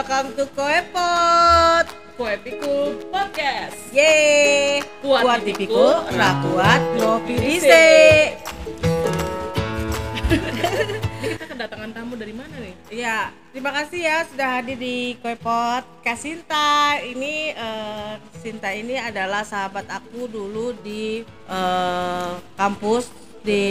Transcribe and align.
welcome 0.00 0.32
to 0.32 0.48
Koepot. 0.56 1.86
Kue 2.16 2.32
Pikul 2.40 2.96
Podcast. 3.12 3.76
Yeay. 3.92 4.80
Kuat 5.04 5.28
Kuat 5.28 5.44
di 5.44 5.52
dipiku, 5.52 5.76
pikul, 5.76 6.16
ra 6.16 6.40
kuat 6.40 6.80
ngopi 6.96 7.36
Dise. 7.36 7.68
dise. 7.68 7.88
Ini 11.20 11.36
kita 11.36 11.46
kedatangan 11.52 11.92
tamu 11.92 12.16
dari 12.16 12.32
mana 12.32 12.48
nih? 12.56 12.72
Ya, 12.88 13.28
terima 13.52 13.76
kasih 13.76 14.00
ya 14.00 14.24
sudah 14.24 14.48
hadir 14.56 14.80
di 14.80 15.20
Koepot. 15.20 15.84
Kak 16.00 16.16
Sinta, 16.16 16.96
ini 17.04 17.52
eh, 17.52 18.12
Sinta 18.40 18.72
ini 18.72 18.96
adalah 18.96 19.44
sahabat 19.44 19.84
aku 19.84 20.24
dulu 20.32 20.80
di 20.80 21.28
eh, 21.28 22.32
kampus 22.56 23.12
di 23.40 23.62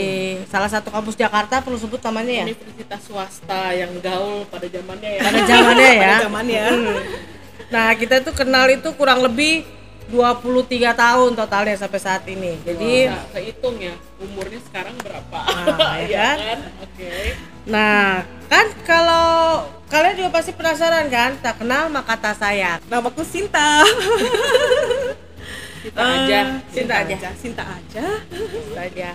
salah 0.50 0.66
satu 0.66 0.90
kampus 0.90 1.14
Jakarta 1.14 1.62
perlu 1.62 1.78
sebut 1.78 2.02
namanya 2.02 2.42
ya. 2.42 2.44
Universitas 2.50 3.02
swasta 3.06 3.70
yang 3.70 3.92
gaul 4.02 4.42
pada 4.50 4.66
zamannya 4.66 5.10
ya. 5.18 5.22
Pada 5.22 5.40
zamannya 5.46 5.90
ya. 5.90 6.00
Pada 6.04 6.24
zamannya. 6.26 6.64
Hmm. 6.66 6.98
Nah, 7.70 7.88
kita 7.94 8.18
tuh 8.26 8.34
kenal 8.34 8.66
itu 8.66 8.90
kurang 8.98 9.22
lebih 9.22 9.62
23 10.10 10.90
tahun 10.90 11.30
totalnya 11.38 11.76
sampai 11.78 12.00
saat 12.02 12.26
ini. 12.26 12.58
Jadi 12.66 13.06
Wah, 13.06 13.24
kehitung 13.30 13.78
ya 13.78 13.94
umurnya 14.18 14.58
sekarang 14.66 14.98
berapa? 14.98 15.38
Nah, 15.78 16.02
ya 16.02 16.10
Iya 16.10 16.28
kan? 16.34 16.58
Oke. 16.82 17.14
Nah, 17.70 18.26
kan 18.50 18.66
kalau 18.82 19.28
kalian 19.86 20.18
juga 20.18 20.30
pasti 20.34 20.50
penasaran 20.50 21.06
kan, 21.06 21.38
tak 21.38 21.62
kenal 21.62 21.86
maka 21.86 22.18
tak 22.18 22.34
sayang. 22.42 22.82
Namaku 22.90 23.22
Sinta. 23.22 23.86
Kita 26.00 26.16
aja. 26.24 26.40
Sinta 26.72 26.94
aja. 27.04 27.16
Sinta 27.36 27.64
aja. 27.76 28.04
Saja. 28.72 29.08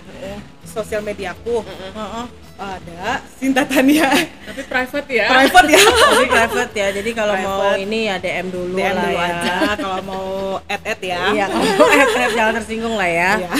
Sosial 0.66 1.00
mediaku 1.00 1.64
Heeh. 1.64 2.26
ada 2.60 3.02
Sinta 3.40 3.64
Tania. 3.64 4.12
Tapi 4.46 4.62
private 4.68 5.08
ya. 5.08 5.26
Private 5.32 5.68
ya. 5.72 5.82
Jadi 6.14 6.26
private 6.30 6.72
ya. 6.76 6.88
Jadi 6.94 7.10
kalau 7.16 7.34
mau 7.40 7.74
ini 7.74 7.98
ya 8.06 8.16
DM 8.20 8.46
dulu 8.52 8.76
DM 8.76 8.92
lah 8.92 9.02
dulu 9.02 9.16
ya. 9.16 9.26
aja 9.26 9.54
kalau 9.80 10.00
mau 10.04 10.26
add-add 10.68 11.00
ya. 11.02 11.20
Iya, 11.32 11.44
kalau 11.50 11.64
mau 11.64 11.88
add-add 12.04 12.32
jangan 12.36 12.54
tersinggung 12.60 12.94
lah 12.94 13.10
ya. 13.10 13.30
Iya. 13.40 13.50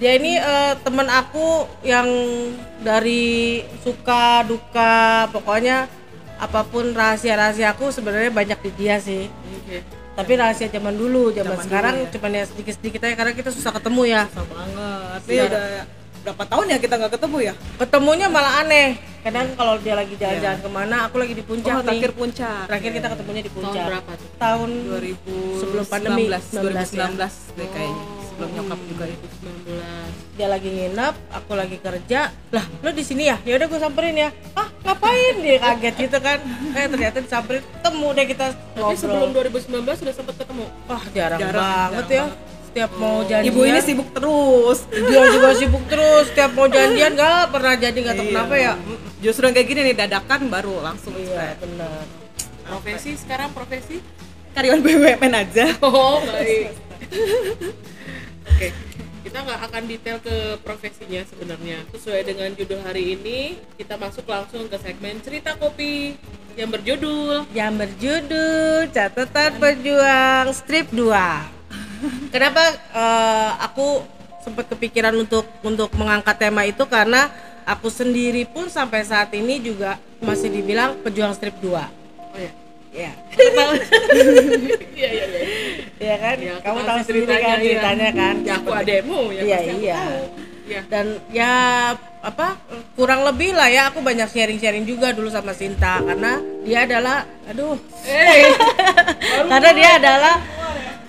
Dia 0.00 0.12
ini 0.16 0.32
eh, 0.40 0.72
temen 0.80 1.06
aku 1.12 1.68
yang 1.84 2.08
dari 2.80 3.60
suka 3.84 4.42
duka 4.48 5.28
pokoknya 5.30 5.86
apa 6.40 6.64
pun 6.64 6.96
rahasia-rahasia 6.96 7.76
aku 7.76 7.92
sebenarnya 7.92 8.32
banyak 8.32 8.58
di 8.64 8.70
dia 8.80 8.96
sih. 8.96 9.28
Oke. 9.28 9.99
Tapi 10.20 10.32
rahasia 10.36 10.68
zaman 10.68 10.94
dulu, 10.94 11.22
zaman, 11.30 11.50
Zaman 11.50 11.64
sekarang 11.64 11.94
dulu 11.96 12.04
ya. 12.04 12.12
cuman 12.12 12.30
ya 12.30 12.44
sedikit-sedikit 12.46 13.00
aja 13.02 13.14
karena 13.16 13.32
kita 13.32 13.50
susah 13.50 13.72
ketemu 13.72 14.02
ya. 14.06 14.22
Susah 14.26 14.46
banget. 14.46 15.20
Iya. 15.26 15.42
udah 15.46 15.62
berapa 16.20 16.44
tahun 16.44 16.66
ya 16.66 16.76
kita 16.76 16.94
nggak 16.94 17.12
ketemu 17.16 17.36
ya? 17.40 17.54
Ketemunya 17.78 18.26
malah 18.28 18.60
aneh. 18.60 18.88
Kadang 19.20 19.46
kalau 19.52 19.76
dia 19.76 19.92
lagi 19.92 20.14
jalan-jalan 20.14 20.58
ke 20.58 20.70
mana, 20.70 20.96
aku 21.04 21.16
lagi 21.16 21.32
di 21.32 21.40
puncak 21.40 21.72
Oh, 21.72 21.80
nih. 21.80 21.86
terakhir 21.86 22.10
puncak. 22.14 22.62
Terakhir 22.66 22.90
kita 22.94 23.06
ketemunya 23.10 23.40
di 23.40 23.50
Tahun 23.50 23.56
puncak. 23.60 23.84
berapa 23.86 24.10
tuh? 24.12 24.28
Tahun 24.36 24.70
2019 24.86 25.60
Sebelum 25.60 25.84
pandemi, 25.86 26.24
2019 26.28 26.88
19 27.16 27.56
deh 27.56 27.68
kayaknya. 27.68 28.04
Sebelum 28.26 28.48
nyokap 28.54 28.80
juga 28.86 29.04
itu. 29.06 29.26
2019. 29.40 30.09
Dia 30.30 30.46
lagi 30.46 30.68
nginep, 30.68 31.14
aku 31.28 31.52
lagi 31.52 31.76
kerja. 31.76 32.20
Lah, 32.48 32.64
lo 32.80 32.90
di 32.90 33.02
sini 33.02 33.26
ya? 33.26 33.36
Ya 33.42 33.54
udah 33.54 33.66
gue 33.66 33.78
samperin 33.78 34.16
ya. 34.16 34.28
Ah, 34.52 34.70
ngapain 34.82 35.34
dia 35.38 35.58
kaget 35.58 35.94
gitu 36.00 36.18
kan? 36.18 36.38
Eh 36.72 36.86
ternyata 36.86 37.18
disamperin, 37.18 37.60
ketemu 37.62 38.06
deh 38.10 38.26
kita 38.26 38.46
Tapi 38.72 38.94
sebelum 38.94 39.28
ngobrol. 39.28 39.50
2019 39.52 40.00
sudah 40.00 40.14
sempat 40.14 40.34
ketemu. 40.36 40.64
Wah, 40.86 41.04
jarang, 41.10 41.38
Jarang, 41.38 41.60
banget 41.60 42.04
jarang 42.06 42.30
ya. 42.30 42.48
Setiap 42.62 42.90
mau 42.94 43.16
janjian. 43.20 43.50
Ibu 43.50 43.60
ini 43.64 43.80
sibuk 43.80 44.08
terus. 44.12 44.78
dia 44.86 45.22
juga 45.28 45.48
sibuk 45.52 45.84
terus. 45.86 46.24
Setiap 46.30 46.50
mau 46.54 46.66
janjian 46.66 47.12
nggak 47.12 47.50
pernah 47.50 47.74
jadi 47.74 47.98
nggak 47.98 48.14
tahu 48.14 48.24
Iya. 48.24 48.32
kenapa 48.32 48.54
ya. 48.56 48.72
Justru 49.20 49.42
yang 49.44 49.54
kayak 49.54 49.68
gini 49.68 49.80
nih 49.84 49.96
dadakan 49.98 50.40
baru 50.46 50.74
langsung 50.80 51.12
Iya, 51.12 51.26
spread. 51.26 51.56
benar. 51.60 52.00
Profesi 52.62 53.10
sekarang 53.18 53.50
profesi? 53.50 53.98
Karyawan 54.50 54.80
BUMN 54.80 55.32
aja. 55.36 55.66
Oh, 55.82 56.22
baik. 56.22 56.70
Oke. 58.50 58.68
Kita 59.30 59.46
nggak 59.46 59.62
akan 59.62 59.82
detail 59.86 60.18
ke 60.18 60.58
profesinya 60.58 61.22
sebenarnya. 61.22 61.86
Sesuai 61.94 62.26
dengan 62.26 62.50
judul 62.50 62.82
hari 62.82 63.14
ini, 63.14 63.62
kita 63.78 63.94
masuk 63.94 64.26
langsung 64.26 64.66
ke 64.66 64.74
segmen 64.82 65.22
cerita 65.22 65.54
kopi 65.54 66.18
yang 66.58 66.66
berjudul 66.66 67.46
Yang 67.54 67.72
berjudul 67.78 68.90
Catatan 68.90 69.50
Pejuang 69.62 70.50
Strip 70.50 70.90
2. 70.90 71.14
Kenapa 72.34 72.74
eh, 72.74 73.50
aku 73.62 74.02
sempat 74.42 74.66
kepikiran 74.66 75.14
untuk 75.14 75.46
untuk 75.62 75.94
mengangkat 75.94 76.34
tema 76.34 76.66
itu 76.66 76.82
karena 76.90 77.30
aku 77.62 77.86
sendiri 77.86 78.42
pun 78.50 78.66
sampai 78.66 79.06
saat 79.06 79.30
ini 79.30 79.62
juga 79.62 79.94
masih 80.18 80.50
dibilang 80.50 80.98
pejuang 81.06 81.38
strip 81.38 81.54
2. 81.62 81.99
Ya. 82.90 83.10
Ya. 83.10 83.12
Iya 85.00 85.08
iya 85.08 85.24
iya. 85.24 85.42
Iya 85.96 86.14
kan? 86.18 86.36
Ya, 86.36 86.54
Kamu 86.60 86.78
tahu 86.82 86.98
sendiri 87.02 87.26
kan 87.30 87.38
iya. 87.38 87.56
ceritanya 87.62 88.08
kan? 88.12 88.34
Ya 88.42 88.54
aku 88.58 88.70
ademu 88.74 89.20
ya 89.32 89.42
Iya, 89.42 89.58
iya. 89.72 89.98
Iya. 90.68 90.80
Dan 90.86 91.06
ya 91.30 91.52
apa 92.20 92.46
kurang 92.94 93.24
lebih 93.24 93.56
lah 93.56 93.66
ya 93.66 93.88
aku 93.88 93.98
banyak 94.00 94.28
sharing-sharing 94.28 94.84
juga 94.84 95.10
dulu 95.10 95.26
sama 95.26 95.50
Sinta 95.50 95.98
karena 96.04 96.38
dia 96.62 96.84
adalah 96.84 97.24
aduh 97.48 97.74
Eh, 98.04 98.52
karena 99.50 99.70
dia 99.72 99.90
adalah 99.96 100.34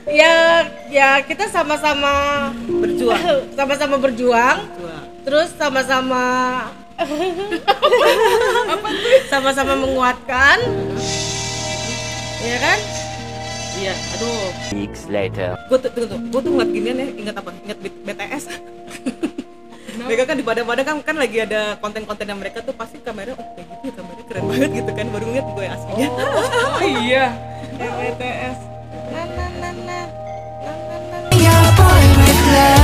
ya 0.07 0.33
ya 0.87 1.07
kita 1.21 1.45
sama-sama 1.45 2.47
Berjuang. 2.63 3.53
sama-sama 3.53 3.95
berjuang 3.99 4.57
Berjuang. 4.71 5.03
terus 5.27 5.49
sama-sama 5.53 6.23
sama-sama 9.31 9.73
menguatkan 9.75 10.57
ya 12.41 12.57
kan? 12.57 12.79
Iya, 13.71 13.93
aduh. 13.95 14.49
weeks 14.75 15.07
later. 15.07 15.55
gue 15.71 15.77
tuh, 15.79 15.89
tuh, 15.95 16.05
tuh, 16.05 16.19
gue 16.19 16.41
tuh 16.43 16.51
ngeliat 16.51 16.69
ginian 16.75 16.97
ya 16.99 17.07
ingat 17.15 17.35
apa? 17.39 17.49
Ingat 17.65 17.77
BTS 17.81 18.45
mereka 20.01 20.23
kan 20.27 20.35
di 20.35 20.43
pada-pada 20.43 20.81
kan 20.83 20.97
kan 21.03 21.15
lagi 21.15 21.39
ada 21.39 21.77
konten-konten 21.77 22.25
yang 22.25 22.39
mereka 22.41 22.59
tuh 22.63 22.73
pasti 22.75 22.97
kamera 22.99 23.31
oh 23.37 23.47
kayak 23.55 23.67
gitu 23.69 23.85
ya 23.85 23.93
kameranya 23.95 24.25
keren 24.27 24.43
banget 24.49 24.71
gitu 24.83 24.91
kan. 24.91 25.05
Baru 25.13 25.25
ngeliat 25.29 25.47
gue 25.55 25.65
aslinya. 25.67 26.07
Oh 26.11 26.81
iya. 27.05 27.25
BTS 27.79 28.59
na 29.11 29.21
na 29.25 29.45
na 29.61 29.69
na 29.71 29.99
na 30.61 30.73
na 30.89 31.17
na 31.31 32.80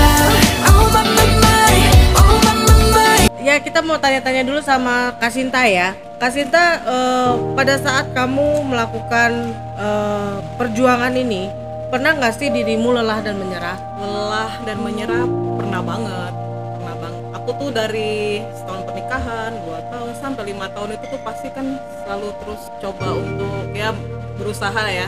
Ya 3.47 3.63
kita 3.63 3.79
mau 3.79 3.95
tanya-tanya 3.95 4.43
dulu 4.43 4.59
sama 4.59 5.15
Kasinta 5.23 5.63
ya. 5.63 5.95
Kasinta 6.19 6.83
eh, 6.83 7.31
pada 7.55 7.79
saat 7.79 8.11
kamu 8.11 8.67
melakukan 8.67 9.55
eh, 9.79 10.35
perjuangan 10.59 11.15
ini 11.15 11.47
pernah 11.87 12.11
nggak 12.19 12.35
sih 12.35 12.51
dirimu 12.51 12.91
lelah 12.91 13.23
dan 13.23 13.39
menyerah? 13.39 13.79
lelah 14.03 14.51
dan 14.67 14.83
menyerah 14.83 15.23
pernah 15.55 15.79
banget 15.79 16.33
pernah 16.75 16.95
banget 16.99 17.23
aku 17.31 17.49
tuh 17.55 17.69
dari 17.71 18.43
setahun 18.51 18.83
pernikahan 18.91 19.51
dua 19.63 19.79
tahun 19.87 20.11
sampai 20.19 20.43
lima 20.51 20.67
tahun 20.75 20.99
itu 20.99 21.05
tuh 21.07 21.21
pasti 21.23 21.47
kan 21.55 21.79
selalu 22.03 22.27
terus 22.43 22.61
coba 22.83 23.07
untuk 23.15 23.71
ya 23.71 23.95
berusaha 24.35 24.83
ya 24.91 25.07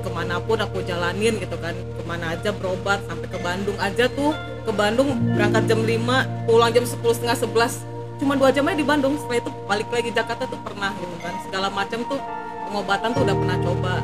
ke 0.00 0.10
mana 0.10 0.40
pun 0.40 0.58
aku 0.58 0.80
jalanin 0.82 1.36
gitu 1.36 1.56
kan. 1.60 1.76
Ke 1.76 2.02
mana 2.08 2.34
aja 2.34 2.50
berobat 2.50 3.04
sampai 3.06 3.28
ke 3.28 3.38
Bandung 3.38 3.76
aja 3.78 4.08
tuh. 4.08 4.32
Ke 4.64 4.72
Bandung 4.72 5.12
berangkat 5.36 5.68
jam 5.68 5.80
5 5.84 6.48
pulang 6.48 6.72
jam 6.72 6.84
10 6.84 7.00
setengah 7.00 7.38
11 7.38 7.88
cuma 8.20 8.36
dua 8.36 8.52
jam 8.52 8.68
aja 8.68 8.76
di 8.76 8.84
Bandung 8.84 9.16
setelah 9.16 9.40
itu 9.40 9.50
balik 9.64 9.88
lagi 9.88 10.12
Jakarta 10.12 10.44
tuh 10.44 10.60
pernah 10.60 10.92
gitu 11.00 11.16
kan. 11.24 11.34
Segala 11.48 11.72
macam 11.72 12.04
tuh 12.04 12.20
pengobatan 12.68 13.16
tuh 13.16 13.22
udah 13.24 13.36
pernah 13.36 13.56
coba. 13.64 13.94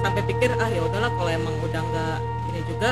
Sampai 0.00 0.22
pikir 0.24 0.48
ah 0.56 0.68
ya 0.72 0.80
udahlah 0.80 1.12
kalau 1.12 1.30
emang 1.32 1.54
udah 1.60 1.80
nggak 1.84 2.18
ini 2.52 2.60
juga 2.64 2.90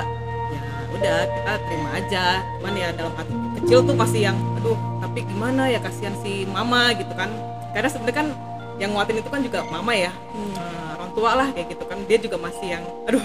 ya 0.53 0.61
udah 0.93 1.17
kita 1.25 1.53
terima 1.65 1.89
aja. 1.97 2.25
Cuman 2.61 2.75
ya 2.77 2.89
dalam 2.93 3.15
hati 3.17 3.35
kecil 3.61 3.79
tuh 3.81 3.97
masih 3.97 4.21
yang 4.29 4.37
aduh 4.61 4.77
tapi 5.01 5.25
gimana 5.25 5.73
ya 5.73 5.81
kasihan 5.81 6.13
si 6.21 6.45
mama 6.45 6.93
gitu 6.93 7.13
kan. 7.17 7.33
Karena 7.73 7.89
sebenarnya 7.89 8.17
kan 8.21 8.29
yang 8.79 8.91
nguatin 8.93 9.21
itu 9.23 9.31
kan 9.31 9.41
juga 9.43 9.63
mama 9.67 9.93
ya. 9.95 10.11
Eh, 10.11 10.91
orang 10.99 11.11
tua 11.15 11.31
lah 11.35 11.49
kayak 11.55 11.69
gitu 11.75 11.85
kan. 11.87 11.99
Dia 12.07 12.19
juga 12.19 12.37
masih 12.39 12.67
yang 12.79 12.85
aduh 13.09 13.23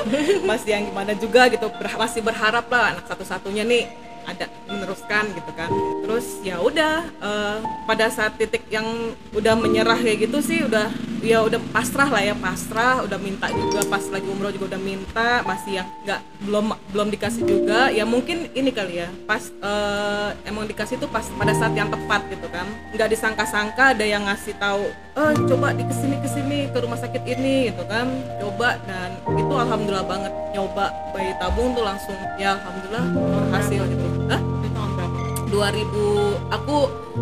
masih 0.50 0.68
yang 0.76 0.82
gimana 0.88 1.12
juga 1.16 1.48
gitu. 1.48 1.66
Ber- 1.70 1.98
masih 1.98 2.20
berharap 2.20 2.66
lah 2.68 2.96
anak 2.96 3.04
satu-satunya 3.08 3.64
nih 3.64 3.84
ada 4.28 4.46
meneruskan 4.68 5.32
gitu 5.32 5.50
kan. 5.56 5.70
Terus 6.04 6.26
ya 6.44 6.60
udah 6.60 7.04
eh, 7.06 7.56
pada 7.88 8.06
saat 8.12 8.36
titik 8.36 8.64
yang 8.68 8.86
udah 9.32 9.54
menyerah 9.56 9.98
kayak 9.98 10.28
gitu 10.28 10.38
sih 10.44 10.62
udah 10.64 10.88
ya 11.20 11.44
udah 11.44 11.60
pasrah 11.72 12.08
lah 12.08 12.22
ya 12.24 12.34
pasrah. 12.36 13.04
Udah 13.04 13.18
minta 13.20 13.48
juga 13.52 13.84
pas 13.88 14.04
lagi 14.08 14.26
umroh 14.26 14.52
juga 14.52 14.76
udah 14.76 14.80
minta. 14.80 15.44
Masih 15.44 15.80
yang 15.80 15.88
nggak 16.04 16.20
belum 16.44 16.66
belum 16.92 17.08
dikasih 17.12 17.42
juga. 17.44 17.92
Ya 17.92 18.04
mungkin 18.08 18.48
ini 18.56 18.72
kali 18.72 19.04
ya 19.04 19.08
pas 19.28 19.52
eh, 19.52 20.28
emang 20.48 20.66
dikasih 20.66 21.00
tuh 21.00 21.08
pas 21.12 21.24
pada 21.36 21.52
saat 21.54 21.72
yang 21.76 21.92
tepat 21.92 22.24
gitu 22.32 22.48
kan. 22.48 22.66
Nggak 22.96 23.08
disangka-sangka 23.14 23.96
ada 23.96 24.04
yang 24.04 24.26
ngasih 24.26 24.56
tahu 24.56 24.88
eh 25.10 25.32
coba 25.50 25.74
di 25.74 25.84
ke 25.84 25.94
sini 25.94 26.16
ke 26.22 26.28
sini 26.30 26.58
ke 26.70 26.78
rumah 26.80 26.98
sakit 26.98 27.22
ini 27.28 27.72
gitu 27.72 27.84
kan. 27.86 28.08
Coba 28.40 28.80
dan 28.88 29.20
itu 29.36 29.52
alhamdulillah 29.54 30.06
banget. 30.08 30.32
Nyoba 30.50 30.90
bayi 31.14 31.30
tabung 31.38 31.76
tuh 31.76 31.84
langsung 31.86 32.16
ya 32.40 32.58
alhamdulillah 32.58 33.04
berhasil 33.48 33.82
gitu. 33.86 34.06
Hah? 34.32 34.40
Itu 34.40 34.68
tahun 34.74 34.90
berapa? 34.98 35.18
2000 35.50 36.54
aku 36.54 36.76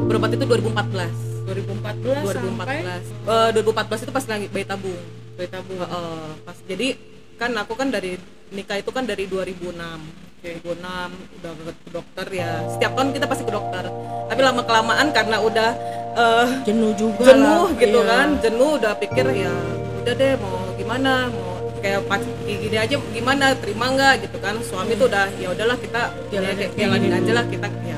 berobat 0.09 0.31
itu 0.37 0.45
2014 0.45 1.28
2014, 1.49 2.05
2014 2.29 2.37
sampai 2.39 2.79
Eh, 3.25 3.49
2014 3.53 4.01
itu 4.03 4.13
pas 4.13 4.25
lagi 4.27 4.47
bayi 4.49 4.65
tabung. 4.65 4.99
Bayi 5.35 5.49
tabung. 5.49 5.79
Heeh, 5.79 6.27
pas. 6.43 6.57
Jadi 6.63 6.89
kan 7.35 7.51
aku 7.55 7.73
kan 7.73 7.89
dari 7.89 8.19
nikah 8.51 8.77
itu 8.77 8.91
kan 8.91 9.05
dari 9.05 9.25
2006 9.25 10.01
2006 10.39 11.11
udah 11.35 11.53
ke 11.53 11.91
dokter 11.91 12.27
ya. 12.33 12.51
Setiap 12.69 12.93
tahun 12.95 13.11
kita 13.11 13.27
pasti 13.27 13.43
ke 13.43 13.51
dokter. 13.51 13.85
Tapi 14.29 14.41
lama 14.41 14.63
kelamaan 14.63 15.09
karena 15.11 15.37
udah 15.39 15.71
eh, 16.15 16.47
jenuh 16.65 16.93
juga 16.95 17.25
jenuh 17.27 17.65
lah. 17.67 17.77
gitu 17.77 17.99
Iya. 17.99 18.09
kan. 18.09 18.29
Jenuh 18.39 18.71
udah 18.77 18.93
pikir 18.97 19.27
ya 19.31 19.55
udah 19.99 20.15
deh 20.15 20.33
mau 20.37 20.57
gimana? 20.75 21.13
Mau 21.29 21.47
kayak 21.79 22.01
pas 22.07 22.19
gini 22.41 22.77
aja 22.77 22.95
gimana? 23.09 23.47
Terima 23.55 23.87
nggak? 23.89 24.15
gitu 24.23 24.37
kan. 24.39 24.55
Suami 24.63 24.95
tuh 24.95 25.07
udah 25.07 25.27
ya 25.33 25.49
udahlah 25.49 25.77
kita 25.77 26.03
Jalanin. 26.29 26.49
ya, 26.49 26.55
kayak- 26.57 26.75
jalanin 26.79 27.13
aja 27.15 27.33
lah 27.35 27.45
kita 27.45 27.69
ya 27.85 27.98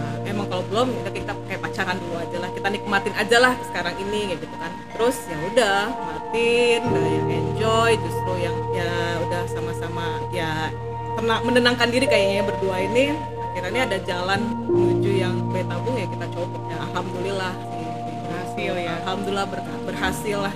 belum 0.70 0.88
udah 1.02 1.12
kita 1.12 1.32
kayak 1.44 1.61
pacaran 1.61 1.96
dulu 1.99 2.14
aja 2.17 2.37
lah 2.38 2.50
kita 2.55 2.69
nikmatin 2.70 3.14
aja 3.19 3.37
lah 3.43 3.52
sekarang 3.67 3.94
ini 3.99 4.20
kayak 4.31 4.40
gitu 4.40 4.56
kan. 4.56 4.72
Terus 4.94 5.17
ya 5.26 5.37
udah 5.50 5.78
matiin 5.90 6.81
udah 6.87 7.05
yang 7.11 7.28
enjoy 7.28 7.90
justru 7.99 8.32
yang 8.38 8.56
ya 8.70 8.93
udah 9.20 9.43
sama-sama 9.50 10.06
ya 10.31 10.70
tenang 11.19 11.40
menenangkan 11.43 11.88
diri 11.90 12.06
kayaknya 12.06 12.46
berdua 12.46 12.76
ini. 12.81 13.11
Akhirnya 13.50 13.82
ada 13.82 13.99
jalan 14.06 14.40
menuju 14.64 15.11
yang 15.11 15.34
bayi 15.50 15.67
tabung 15.67 15.99
ya 15.99 16.06
kita 16.06 16.26
coba 16.31 16.56
ya 16.70 16.76
alhamdulillah. 16.87 17.52
Sih 17.58 17.87
Berhasil 18.31 18.72
ya. 18.78 18.93
alhamdulillah 19.02 19.46
ber- 19.50 19.82
berhasil 19.84 20.38
lah. 20.38 20.55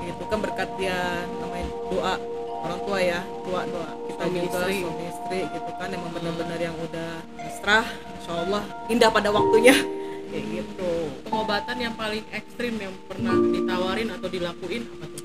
Gitu 0.00 0.22
kan 0.24 0.38
berkat 0.38 0.70
dia 0.78 0.96
namanya 1.36 1.66
doa 1.90 2.14
orang 2.58 2.80
tua 2.82 2.98
ya 2.98 3.20
doa 3.42 3.62
doa 3.66 3.90
kita 4.06 4.22
Suami 4.22 4.38
juga 4.40 4.58
istri. 4.58 4.76
suami 4.82 5.04
istri 5.06 5.38
gitu 5.46 5.70
kan 5.76 5.88
emang 5.90 6.10
benar-benar 6.10 6.58
yang 6.58 6.74
udah 6.74 7.10
pasrah 7.38 7.86
insya 8.28 8.44
Allah 8.44 8.62
indah 8.92 9.08
pada 9.08 9.28
waktunya. 9.32 9.72
Kayak 10.30 10.44
gitu. 10.60 10.90
Pengobatan 11.24 11.76
yang 11.80 11.94
paling 11.96 12.24
ekstrim 12.28 12.76
yang 12.76 12.92
pernah 13.08 13.32
ditawarin 13.32 14.08
atau 14.12 14.28
dilakuin 14.28 14.84
apa 14.84 15.04
tuh? 15.08 15.22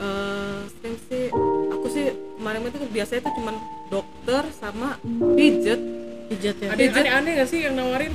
Eh 0.00 0.60
sering 0.80 0.96
sih 1.12 1.24
aku 1.68 1.86
sih 1.92 2.04
kemarin 2.40 2.64
itu 2.64 2.88
biasanya 2.88 3.20
tuh 3.28 3.34
cuman 3.36 3.54
dokter 3.92 4.42
sama 4.56 4.96
pijet 5.36 5.80
Pijat 6.30 6.56
ya. 6.62 6.68
ada 6.72 6.80
yang 6.80 6.94
aneh-aneh 6.94 7.32
gak 7.42 7.48
sih 7.52 7.60
yang 7.68 7.74
nawarin? 7.76 8.14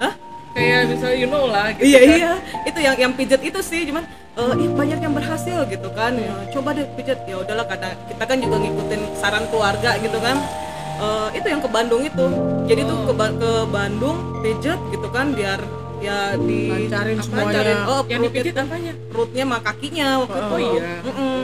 Hah? 0.00 0.14
kayak 0.56 0.88
misalnya 0.88 1.16
you 1.20 1.28
know 1.28 1.44
lah 1.44 1.68
gitu 1.76 1.84
iya 1.84 2.00
kan. 2.00 2.16
iya. 2.16 2.32
Itu 2.64 2.78
yang 2.80 2.96
yang 2.96 3.12
pijet 3.12 3.44
itu 3.44 3.60
sih 3.60 3.84
cuman 3.84 4.08
eh, 4.40 4.54
ih 4.64 4.70
banyak 4.72 4.98
yang 5.04 5.12
berhasil 5.12 5.68
gitu 5.68 5.88
kan. 5.92 6.16
Ya, 6.16 6.32
coba 6.56 6.72
deh 6.72 6.88
pijet 6.96 7.20
ya 7.28 7.36
udahlah 7.36 7.68
karena 7.68 7.92
kita 8.08 8.24
kan 8.24 8.36
juga 8.40 8.56
ngikutin 8.64 9.02
saran 9.20 9.44
keluarga 9.52 10.00
gitu 10.00 10.16
kan 10.24 10.40
Eh, 10.96 11.28
itu 11.34 11.46
yang 11.46 11.60
ke 11.60 11.68
Bandung 11.68 12.00
itu 12.00 12.26
jadi 12.64 12.80
tuh 12.82 12.98
ke, 13.02 13.12
Ba- 13.12 13.34
ke 13.34 13.52
Bandung 13.68 14.16
pijet 14.40 14.80
gitu 14.88 15.08
kan 15.08 15.28
biar 15.30 15.60
ya 15.98 16.32
di 16.34 16.68
Lancarin 16.68 17.14
apa, 17.14 17.22
semuanya. 17.22 17.44
lancarin. 17.52 17.78
oh 17.86 18.00
yang 18.06 18.20
dipijit 18.22 18.52
tuh- 18.52 18.64
apanya 18.64 18.92
perutnya 19.06 19.42
sama 19.44 19.58
kakinya 19.60 20.08
waktu 20.18 20.38
itu 20.38 20.48
Oh, 20.48 20.60
iya. 20.62 20.92
Mm-mm. 21.02 21.40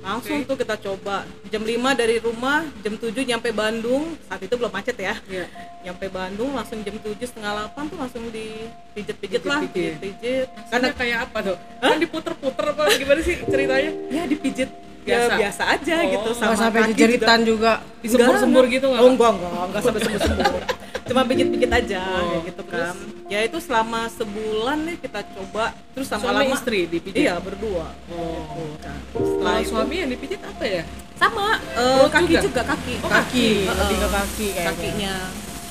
langsung 0.00 0.38
tuh 0.42 0.52
kita 0.54 0.76
coba 0.78 1.16
jam 1.48 1.62
5 1.62 1.72
dari 1.94 2.16
rumah 2.18 2.60
jam 2.78 2.92
7 2.94 3.08
nyampe 3.24 3.48
Bandung 3.50 4.20
saat 4.22 4.40
itu 4.42 4.52
belum 4.52 4.68
macet 4.70 4.96
ya 4.98 5.16
Iya. 5.24 5.46
nyampe 5.82 6.06
Bandung 6.08 6.52
langsung 6.52 6.76
jam 6.78 6.92
7 6.94 7.16
setengah 7.22 7.52
8 7.72 7.88
tuh 7.88 7.96
langsung 7.98 8.24
dipijet-pijet 8.28 9.42
lah 9.42 9.64
Pijet-pijet. 9.64 9.96
pijet 9.98 10.48
karena 10.68 10.88
kayak 10.92 11.18
apa 11.24 11.38
tuh 11.42 11.56
kan 11.78 11.96
diputer-puter 11.98 12.64
apa 12.70 12.82
gimana 12.94 13.20
sih 13.22 13.36
ceritanya 13.42 13.90
ya 14.10 14.22
dipijet 14.26 14.68
Biasa? 15.04 15.20
ya 15.26 15.36
biasa. 15.38 15.62
aja 15.68 15.94
Oh, 15.94 16.10
gitu 16.10 16.28
Nggak 16.30 16.40
sama 16.40 16.54
sampai 16.56 16.80
kaki 16.80 16.90
dijeritan 16.90 17.38
juga. 17.42 17.72
disembur-sembur 18.00 18.64
gitu 18.66 18.86
nggak 18.86 19.00
oh 19.00 19.08
enggak 19.10 19.30
enggak 19.32 19.50
enggak 19.64 19.82
sampai 19.82 20.00
sembur-sembur. 20.02 20.62
Cuma 21.04 21.20
pijit-pijit 21.22 21.68
aja 21.70 22.00
Oh, 22.00 22.16
kayak 22.24 22.42
gitu 22.46 22.62
kan. 22.64 22.94
Ya 23.26 23.38
itu 23.40 23.58
selama 23.60 24.08
sebulan 24.08 24.78
nih 24.82 24.96
kita 24.98 25.20
coba 25.30 25.64
terus 25.92 26.08
sama 26.08 26.22
suami 26.24 26.36
lama 26.42 26.54
istri 26.56 26.80
dipijit? 26.86 27.20
Iya 27.20 27.36
berdua. 27.38 27.92
Oh. 28.08 28.72
Nah, 28.80 28.96
setelah 29.12 29.52
kalau 29.52 29.60
itu 29.60 29.68
suami 29.68 29.94
yang 29.94 30.08
dipijit 30.08 30.40
apa 30.40 30.64
ya? 30.64 30.82
Sama 31.14 31.60
eh, 31.60 31.84
Perut 32.00 32.10
kaki 32.10 32.24
juga? 32.30 32.42
juga, 32.42 32.62
kaki. 32.66 32.94
Oh, 32.98 33.10
Kaki, 33.10 33.48
Heeh. 33.62 33.76
lebih 33.76 33.96
ke 33.96 34.08
kaki 34.10 34.46
kayaknya. 34.50 34.72
kakinya. 34.72 35.14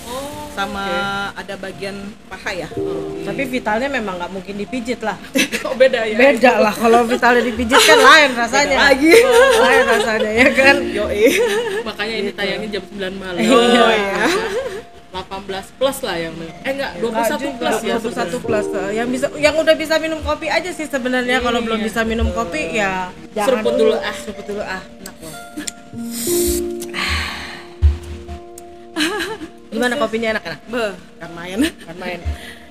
Oh 0.06 0.43
sama 0.54 0.86
oke. 0.86 1.42
ada 1.42 1.54
bagian 1.58 1.96
paha 2.26 2.52
ya 2.56 2.68
Tapi 3.24 3.42
vitalnya 3.46 3.90
memang 3.90 4.16
nggak 4.16 4.32
mungkin 4.32 4.56
dipijit 4.56 5.00
lah. 5.00 5.18
oh 5.66 5.74
beda 5.74 6.04
ya 6.04 6.16
Beda 6.16 6.54
lah 6.60 6.72
kalau 6.72 7.02
vitalnya 7.04 7.42
dipijit 7.42 7.76
kan 7.76 7.98
lain 7.98 8.30
rasanya. 8.34 8.70
Beda 8.72 8.86
lagi. 8.88 9.14
lain 9.60 9.84
rasanya 9.90 10.30
ya 10.32 10.48
kan. 10.50 10.76
yoi 10.86 11.26
makanya 11.84 12.16
ini 12.16 12.32
tayangnya 12.32 12.70
jam 12.72 12.84
9 12.88 12.96
malam 13.16 13.40
Iya. 13.40 13.86
ya. 13.92 14.28
18 15.14 15.78
plus 15.78 15.98
lah 16.02 16.18
yang 16.18 16.34
eh 16.42 16.50
enggak 16.68 16.92
21 16.98 17.06
Nggak 17.06 17.38
plus 17.54 17.78
juga, 17.78 17.86
ya 17.86 17.96
21 17.96 18.02
sebenarnya. 18.02 18.40
plus 18.42 18.68
eh, 18.72 18.90
yang 18.94 19.08
bisa 19.08 19.28
yang 19.38 19.56
udah 19.56 19.76
bisa 19.76 19.96
minum 19.98 20.20
kopi 20.20 20.48
aja 20.48 20.70
sih 20.70 20.86
sebenarnya 20.86 21.38
kalau 21.38 21.62
belum 21.62 21.80
Iya. 21.80 21.86
bisa 21.86 22.02
minum 22.02 22.28
kopi 22.30 22.74
ya 22.74 23.14
jangan 23.32 23.46
Seruput 23.62 23.74
dulu, 23.76 23.94
ah. 23.96 24.16
seruput 24.16 24.46
dulu 24.48 24.62
ah 24.62 24.82
enak 24.82 25.16
loh 25.20 25.33
gimana 29.74 29.94
kopinya 29.98 30.28
enak 30.38 30.44
enak? 30.46 30.60
Beh, 30.70 30.92
kan 31.18 31.30
main 31.34 31.58
kan 31.82 31.96
main 31.98 32.20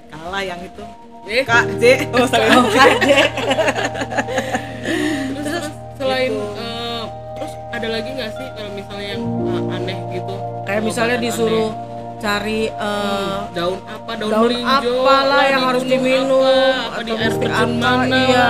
kalah 0.08 0.43
yang 0.43 0.60
itu. 0.62 0.84
Eh, 1.22 1.43
Kak 1.43 1.64
J. 1.78 2.10
Oh 2.14 2.26
sorry. 2.26 2.50
Terus, 5.32 5.46
terus 5.46 5.66
selain 5.94 6.31
Gitu. 6.31 6.46
eh, 6.58 7.02
terus 7.38 7.52
ada 7.70 7.88
lagi 7.88 8.08
nggak 8.10 8.31
sih 8.34 8.46
kalau 8.54 8.70
misalnya 8.75 9.06
yang 9.14 9.22
eh, 9.46 9.75
aneh 9.76 9.99
gitu? 10.12 10.34
Kayak 10.62 10.82
misalnya 10.82 11.16
disuruh 11.19 11.69
aneh. 11.70 12.19
cari 12.19 12.60
eh, 12.70 13.37
daun 13.54 13.78
apa? 13.87 14.10
Daun, 14.19 14.31
daun 14.31 14.43
melinjo 14.50 14.93
apalah 15.02 15.26
lah, 15.26 15.43
yang 15.46 15.62
di 15.62 15.66
harus 15.66 15.82
diminum 15.87 16.43
apa, 16.43 16.50
apa 16.50 17.00
di 17.02 17.10
atau 17.10 17.14
air 17.14 17.22
mesti 17.22 17.46
terjun 17.46 17.70
mana 17.78 18.19
iya. 18.26 18.49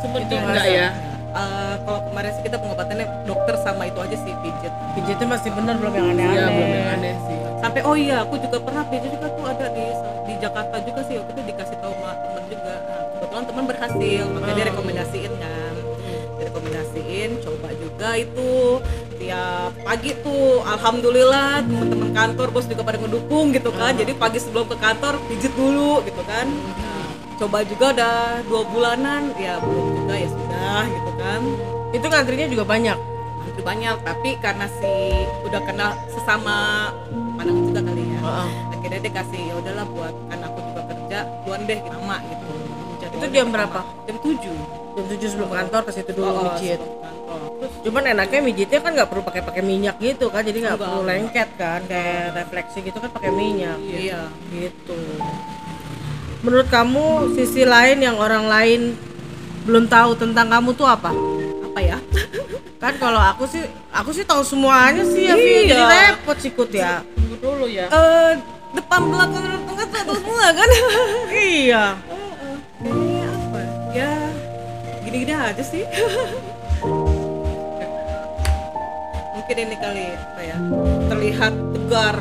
seperti 0.00 0.32
Itu 0.32 0.44
enggak 0.44 0.66
ya? 0.68 0.88
Eh, 1.36 1.74
kalau 1.84 2.00
kemarin 2.08 2.30
sih 2.32 2.42
kita 2.48 2.56
pengobatannya 2.56 3.06
dokter 3.28 3.54
sama 3.60 3.82
itu 3.84 3.98
aja 4.00 4.16
sih 4.16 4.32
pijet. 4.40 4.72
Pijitnya 4.96 5.26
masih 5.28 5.50
bener 5.52 5.74
belum 5.76 5.92
yang 5.92 6.06
aneh-aneh. 6.16 6.32
iya 6.32 6.46
belum 6.48 6.70
yang 6.72 6.88
aneh 6.96 7.14
sih 7.28 7.35
sampai 7.62 7.80
oh 7.84 7.96
iya 7.96 8.22
aku 8.24 8.36
juga 8.40 8.60
pernah 8.60 8.84
pijet 8.88 9.10
juga 9.12 9.26
tuh 9.32 9.44
ada 9.46 9.66
di 9.72 9.86
di 10.26 10.34
Jakarta 10.42 10.76
juga 10.84 11.00
sih 11.06 11.16
waktu 11.20 11.32
itu 11.32 11.42
dikasih 11.54 11.76
tahu 11.80 11.92
sama 11.96 12.12
temen 12.18 12.44
juga. 12.50 12.74
Nah, 12.76 13.02
kebetulan 13.16 13.44
teman 13.46 13.64
berhasil 13.64 14.22
makanya 14.32 14.54
dia 14.54 14.66
rekomendasiin 14.70 15.32
kan. 15.38 15.74
Direkomendasiin 16.36 17.30
coba 17.40 17.68
juga 17.76 18.08
itu. 18.20 18.54
Tiap 19.16 19.72
pagi 19.82 20.10
tuh 20.20 20.60
alhamdulillah 20.62 21.64
teman-teman 21.64 22.10
kantor 22.12 22.48
bos 22.52 22.66
juga 22.68 22.82
pada 22.84 22.98
ngedukung 23.00 23.50
gitu 23.56 23.70
kan. 23.72 23.96
Jadi 23.96 24.12
pagi 24.14 24.38
sebelum 24.38 24.68
ke 24.68 24.76
kantor 24.76 25.16
pijit 25.30 25.52
dulu 25.56 26.04
gitu 26.04 26.22
kan. 26.28 26.46
Nah, 26.46 27.08
coba 27.40 27.64
juga 27.64 27.86
udah 27.96 28.16
dua 28.44 28.62
bulanan. 28.68 29.32
Ya 29.40 29.56
belum 29.58 30.04
juga 30.04 30.14
ya 30.14 30.28
sudah 30.28 30.80
gitu 30.86 31.10
kan. 31.16 31.40
Itu 31.96 32.06
ngantrinya 32.06 32.46
juga 32.52 32.66
banyak? 32.68 32.98
Banyak 33.66 34.06
tapi 34.06 34.38
karena 34.38 34.70
si 34.78 35.26
udah 35.42 35.58
kenal 35.66 35.98
sesama 36.14 36.94
pandangan 37.46 37.70
juga 37.70 37.80
kali 37.86 38.02
ya. 38.02 38.20
Heeh. 38.26 38.48
akhirnya 38.74 38.98
dia 39.02 39.12
kasih 39.14 39.40
ya 39.46 39.54
udahlah 39.54 39.86
buat 39.94 40.14
kan 40.26 40.38
aku 40.42 40.58
juga 40.66 40.82
kerja 40.90 41.18
buan 41.46 41.60
deh 41.62 41.80
lama 41.86 42.16
gitu. 42.26 42.46
Itu 43.16 43.26
jam 43.32 43.48
berapa? 43.54 43.80
jam 44.06 44.16
7 44.18 44.34
jam 44.96 45.04
7 45.06 45.30
sebelum 45.30 45.50
kantor 45.54 45.80
ke 45.86 45.92
situ 45.94 46.10
dulu 46.10 46.30
mijit. 46.42 46.80
kantor. 46.82 47.40
Terus 47.56 47.72
cuman 47.86 48.02
enaknya 48.12 48.40
mijitnya 48.42 48.78
kan 48.82 48.90
nggak 48.98 49.08
perlu 49.08 49.22
pakai 49.22 49.42
pakai 49.46 49.62
minyak 49.62 49.96
gitu 50.02 50.26
kan 50.28 50.42
jadi 50.42 50.58
nggak 50.58 50.78
perlu 50.82 51.00
lengket 51.06 51.48
kan 51.54 51.80
kayak 51.86 52.34
refleksi 52.34 52.78
gitu 52.82 52.98
kan 52.98 53.10
pakai 53.14 53.30
minyak. 53.30 53.78
Iya. 53.78 54.22
Gitu. 54.50 54.98
Menurut 56.42 56.68
kamu 56.68 57.34
sisi 57.38 57.62
lain 57.62 58.02
yang 58.02 58.18
orang 58.18 58.50
lain 58.50 58.98
belum 59.66 59.86
tahu 59.86 60.18
tentang 60.18 60.50
kamu 60.50 60.74
tuh 60.74 60.86
apa? 60.86 61.10
Apa 61.70 61.78
ya? 61.78 61.98
Kan 62.76 62.94
kalau 63.00 63.18
aku 63.18 63.48
sih 63.48 63.64
aku 63.90 64.10
sih 64.12 64.22
tahu 64.22 64.44
semuanya 64.44 65.02
sih 65.02 65.26
ya. 65.26 65.34
Iya. 65.34 65.62
jadi 65.66 65.84
repot 65.88 66.38
sikut 66.38 66.70
ya 66.70 67.02
tunggu 67.26 67.42
dulu 67.42 67.66
ya. 67.66 67.90
Eh 67.90 68.32
depan 68.70 69.00
belakang 69.10 69.66
tengah 69.66 69.86
tahu 69.90 70.14
semua 70.14 70.46
kan? 70.54 70.68
Iya. 71.36 71.84
Kayaknya 72.78 73.26
apa 73.26 73.60
ya? 73.90 74.12
Gini-gini 75.02 75.32
aja 75.34 75.62
sih. 75.62 75.82
Mungkin 79.36 79.56
ini 79.58 79.76
kali 79.78 80.06
apa 80.14 80.40
ya 80.42 80.56
terlihat 81.06 81.52
tegar 81.74 82.16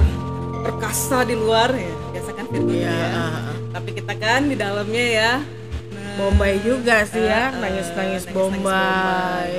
perkasa 0.62 1.21
di 1.21 1.35
luar 1.38 1.69
ya. 1.74 1.93
Biasa 2.12 2.29
kan 2.33 2.45
Virgo 2.50 2.74
Iya, 2.74 2.89
ya. 2.89 3.09
ah. 3.13 3.39
tapi 3.74 3.89
kita 3.93 4.13
kan 4.17 4.41
di 4.50 4.55
dalamnya 4.57 5.05
ya. 5.05 5.31
Nah, 5.93 6.13
Bombay 6.17 6.57
juga 6.62 7.05
sih 7.05 7.21
ya. 7.21 7.50
ah, 7.50 7.53
ah, 7.53 7.62
nangis 7.62 7.88
nangis 7.93 8.25
nangis-nangis 8.25 8.33
Bombay. 8.33 9.51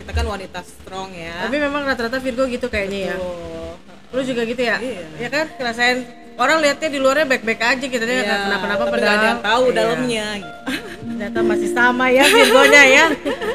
Kita 0.00 0.12
kan 0.12 0.24
wanita 0.28 0.60
strong 0.60 1.08
ya. 1.12 1.48
Tapi 1.48 1.56
memang 1.56 1.82
rata-rata 1.84 2.18
Virgo 2.20 2.44
gitu 2.48 2.68
kayaknya 2.68 3.14
ya. 3.14 3.16
Tuh. 3.16 3.69
Lu 4.10 4.20
juga 4.20 4.42
gitu 4.42 4.58
ya? 4.60 4.76
Iya. 4.76 5.02
ya 5.18 5.28
kan? 5.28 5.46
Ngerasain. 5.54 5.98
Orang 6.34 6.58
lihatnya 6.58 6.88
di 6.88 6.96
luarnya 6.96 7.28
baik-baik 7.28 7.60
aja 7.60 7.84
kita 7.84 8.00
Iya, 8.00 8.24
nggak 8.24 8.40
kenapa-napa 8.42 8.80
tapi 8.80 8.92
padahal 8.96 9.12
ada 9.12 9.26
yang 9.28 9.42
tahu 9.44 9.62
Iya. 9.62 9.74
dalamnya. 9.76 10.26
Gitu. 10.34 10.52
ternyata 11.00 11.40
masih 11.42 11.68
sama 11.70 12.04
ya 12.08 12.24
Virgonya 12.24 12.82
ya. 12.86 13.04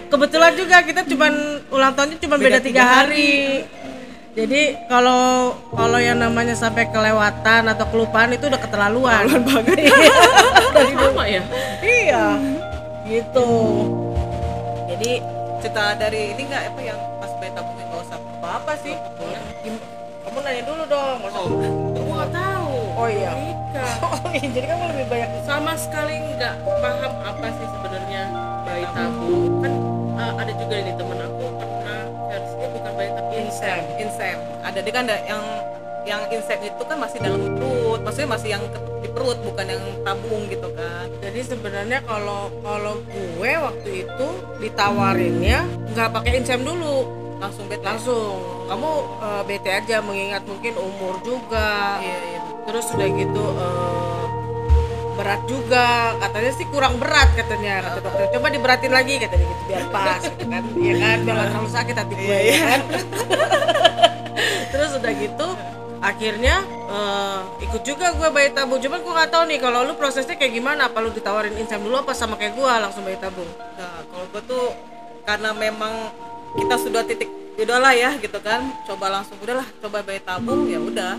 Kebetulan 0.05 0.51
juga 0.53 0.77
kita 0.81 1.01
cuman 1.03 1.33
ulang 1.67 1.91
tahunnya 1.91 2.17
cuma 2.19 2.35
beda, 2.37 2.45
Beda 2.47 2.59
tiga 2.61 2.69
tiga 2.77 2.83
hari. 2.85 3.65
jadi 4.31 4.61
kalau 4.85 5.23
kalau 5.71 5.97
yang 5.97 6.19
namanya 6.19 6.53
sampai 6.53 6.85
kelewatan 6.85 7.65
atau 7.65 7.85
kelupaan 7.89 8.29
itu 8.31 8.45
udah 8.45 8.61
keterlaluan. 8.61 9.23
Dari 10.69 10.93
lama 10.93 11.23
ya? 11.25 11.41
Iya. 11.81 12.25
Gitu. 13.03 13.49
Jadi 14.87 15.11
cerita 15.59 15.97
dari 15.97 16.37
ini 16.37 16.41
nggak? 16.45 16.61
Apa 16.69 16.81
yang 16.83 16.99
pas 17.17 17.31
bayi 17.35 17.49
tabung 17.49 17.73
nggak 17.75 17.99
usah 17.99 18.19
apa 18.21 18.47
apa 18.61 18.73
sih? 18.77 18.93
Gim- 19.63 19.94
kamu 20.35 20.51
nanya 20.51 20.63
dulu 20.67 20.83
dong 20.91 21.17
masa 21.23 21.37
oh 21.39 21.47
aku 21.95 22.11
nggak 22.11 22.31
tahu. 22.35 22.75
Oh, 22.99 23.07
iya. 23.07 23.31
Nikah. 23.39 23.95
oh 24.03 24.31
iya 24.35 24.47
jadi 24.51 24.65
kamu 24.67 24.83
lebih 24.91 25.05
banyak 25.07 25.31
sama 25.47 25.71
sekali 25.79 26.15
nggak 26.35 26.55
paham 26.83 27.13
apa 27.23 27.47
sih 27.55 27.67
sebenarnya 27.71 28.21
bayi 28.67 28.83
tabung 28.91 29.63
kan 29.63 29.73
uh, 30.19 30.33
ada 30.35 30.51
juga 30.59 30.75
ini 30.75 30.91
temen 30.99 31.19
aku 31.23 31.43
pernah 31.55 31.99
versinya 32.27 32.67
bukan 32.67 32.91
bayi 32.99 33.09
tabung 33.15 33.35
insem 33.47 33.81
insem. 33.95 34.37
Ada 34.59 34.79
dia 34.83 34.91
kan 34.91 35.03
ada 35.07 35.17
yang 35.23 35.43
yang 36.03 36.21
insem 36.27 36.59
itu 36.67 36.83
kan 36.83 36.97
masih 36.99 37.17
dalam 37.23 37.39
perut. 37.55 37.99
Maksudnya 38.03 38.29
masih 38.35 38.49
yang 38.59 38.63
di 38.99 39.07
perut 39.15 39.39
bukan 39.39 39.65
yang 39.71 39.83
tabung 40.03 40.43
gitu 40.51 40.67
kan. 40.75 41.07
Jadi 41.23 41.39
sebenarnya 41.47 42.03
kalau 42.03 42.51
kalau 42.59 42.99
gue 43.07 43.51
waktu 43.55 44.03
itu 44.03 44.27
ditawarinnya 44.59 45.63
nggak 45.95 46.11
pakai 46.11 46.43
insem 46.43 46.59
dulu 46.59 47.23
langsung 47.39 47.65
bed 47.67 47.81
langsung. 47.83 48.35
Kamu 48.65 48.89
eh, 49.21 49.43
bete 49.47 49.69
aja 49.71 49.99
mengingat 50.01 50.43
mungkin 50.47 50.73
umur 50.79 51.19
juga. 51.21 51.99
Iya 52.01 52.17
iya. 52.31 52.41
Terus 52.65 52.85
udah 52.95 53.07
gitu 53.11 53.45
eh, 53.45 54.25
berat 55.15 55.41
juga. 55.47 56.15
Katanya 56.19 56.51
sih 56.55 56.65
kurang 56.69 56.95
berat 56.99 57.29
katanya 57.35 57.73
kata 57.85 57.99
dokter. 58.03 58.25
Coba 58.35 58.47
diberatin 58.51 58.93
lagi 58.93 59.13
katanya 59.19 59.45
gitu. 59.45 59.63
Biar 59.69 59.85
pas 59.91 60.21
gitu 60.23 60.45
kan. 60.47 60.63
Ya 60.79 60.93
kan? 60.99 61.17
Biar 61.23 61.35
nggak 61.35 61.49
terlalu 61.51 61.69
sakit 61.71 61.95
hati 61.95 62.13
gue 62.15 62.39
ya 62.51 62.57
kan? 62.59 62.81
Terus 64.75 64.91
udah 64.99 65.13
gitu 65.15 65.47
akhirnya 66.05 66.55
eh, 66.69 67.39
ikut 67.65 67.81
juga 67.83 68.13
gue 68.15 68.29
bayi 68.31 68.49
tabung. 68.55 68.79
Cuman 68.79 68.99
gue 69.03 69.13
nggak 69.13 69.31
tahu 69.31 69.43
nih 69.51 69.59
kalau 69.59 69.79
lu 69.83 69.93
prosesnya 69.99 70.35
kayak 70.39 70.53
gimana? 70.55 70.87
Apa 70.87 71.03
lu 71.03 71.11
ditawarin 71.11 71.55
insem 71.59 71.83
dulu 71.83 71.99
apa 71.99 72.15
sama 72.15 72.39
kayak 72.39 72.55
gue 72.55 72.71
langsung 72.79 73.03
bayi 73.03 73.19
tabung? 73.19 73.47
Nah, 73.75 74.01
kalau 74.07 74.25
gue 74.31 74.41
tuh 74.45 74.65
karena 75.25 75.49
memang 75.57 76.13
kita 76.55 76.75
sudah 76.79 77.03
titik 77.03 77.29
udahlah 77.55 77.95
ya 77.95 78.15
gitu 78.19 78.39
kan, 78.43 78.67
coba 78.83 79.07
langsung 79.11 79.39
udahlah 79.39 79.67
coba 79.79 80.03
bayi 80.03 80.19
tabung 80.19 80.67
ya 80.67 80.79
udah. 80.79 81.15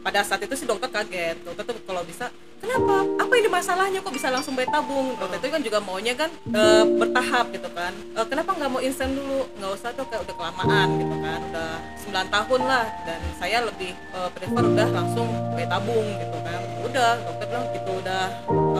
Pada 0.00 0.24
saat 0.24 0.40
itu 0.40 0.54
sih 0.56 0.64
dokter 0.64 0.88
kaget, 0.88 1.36
dokter 1.44 1.64
tuh 1.68 1.76
kalau 1.84 2.00
bisa 2.08 2.32
kenapa? 2.56 3.04
Apa 3.20 3.32
ini 3.36 3.48
masalahnya 3.52 4.00
kok 4.00 4.12
bisa 4.16 4.32
langsung 4.32 4.56
bayi 4.56 4.64
tabung? 4.72 5.12
Dokter 5.20 5.36
itu 5.44 5.48
kan 5.52 5.60
juga 5.60 5.78
maunya 5.84 6.16
kan 6.16 6.32
eh, 6.32 6.84
bertahap 6.96 7.52
gitu 7.52 7.68
kan. 7.76 7.92
Eh, 8.16 8.26
kenapa 8.32 8.50
nggak 8.56 8.70
mau 8.72 8.80
instan 8.80 9.12
dulu? 9.12 9.44
Nggak 9.60 9.72
usah 9.76 9.90
tuh 9.92 10.08
kayak 10.08 10.24
udah 10.24 10.34
kelamaan 10.40 10.88
gitu 10.96 11.16
kan, 11.20 11.40
udah 11.52 11.70
9 12.00 12.36
tahun 12.36 12.60
lah 12.64 12.84
dan 13.04 13.20
saya 13.36 13.58
lebih 13.68 13.92
eh, 13.92 14.28
prefer 14.32 14.64
udah 14.64 14.88
langsung 14.88 15.28
bayi 15.52 15.68
tabung 15.68 16.06
gitu 16.16 16.38
kan. 16.40 16.60
Udah 16.80 17.10
dokter 17.20 17.46
bilang 17.52 17.66
gitu 17.76 17.90
udah 18.00 18.24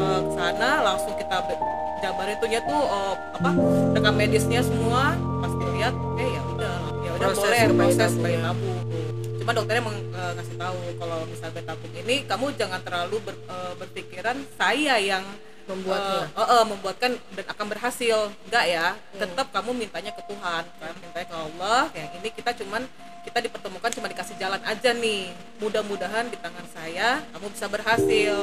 eh, 0.01 0.21
ke 0.25 0.33
sana 0.41 0.71
langsung 0.81 1.15
kita 1.21 1.37
be- 1.45 1.63
jabarin 2.01 2.37
tuh 2.41 2.49
ya 2.49 2.61
tuh 2.65 2.81
oh, 2.81 3.13
apa 3.13 3.51
rekam 3.93 4.17
medisnya 4.17 4.65
semua 4.65 5.13
pasti 5.45 5.65
lihat 5.77 5.93
eh 6.17 6.29
ya 6.33 6.43
udah 6.49 6.77
ya 7.05 7.11
udah 7.21 7.29
boleh 7.37 7.65
proses 7.77 8.13
bayi 8.17 8.41
tabung 8.41 9.10
cuma 9.51 9.67
dokternya 9.67 9.83
meng, 9.83 9.99
eh, 10.15 10.33
ngasih 10.39 10.57
tahu 10.63 10.79
kalau 10.95 11.19
misal 11.27 11.51
bayi 11.51 11.67
tabung 11.67 11.91
ini 11.99 12.17
kamu 12.23 12.47
jangan 12.55 12.79
terlalu 12.87 13.19
ber- 13.19 13.43
eh, 13.51 13.73
berpikiran 13.83 14.39
saya 14.55 14.95
yang 15.03 15.27
Membuatnya. 15.67 16.31
eh, 16.31 16.47
eh, 16.55 16.65
membuatkan 16.71 17.11
dan 17.35 17.47
akan 17.51 17.67
berhasil. 17.67 18.19
Enggak 18.47 18.65
ya 18.71 18.95
tetap 19.11 19.51
kamu 19.51 19.75
mintanya 19.75 20.15
ke 20.15 20.23
Tuhan. 20.23 20.63
Kan 20.71 20.95
mintanya 21.03 21.27
ke 21.27 21.35
Allah 21.35 21.83
yang 21.99 22.11
ini 22.23 22.29
kita 22.31 22.55
cuman 22.63 22.87
kita 23.27 23.39
dipertemukan 23.43 23.91
cuma 23.91 24.07
dikasih 24.07 24.39
jalan 24.39 24.63
aja 24.63 24.91
nih. 24.95 25.35
Mudah-mudahan 25.59 26.31
di 26.31 26.39
tangan 26.39 26.67
saya 26.71 27.19
kamu 27.35 27.51
bisa 27.51 27.67
berhasil. 27.67 28.35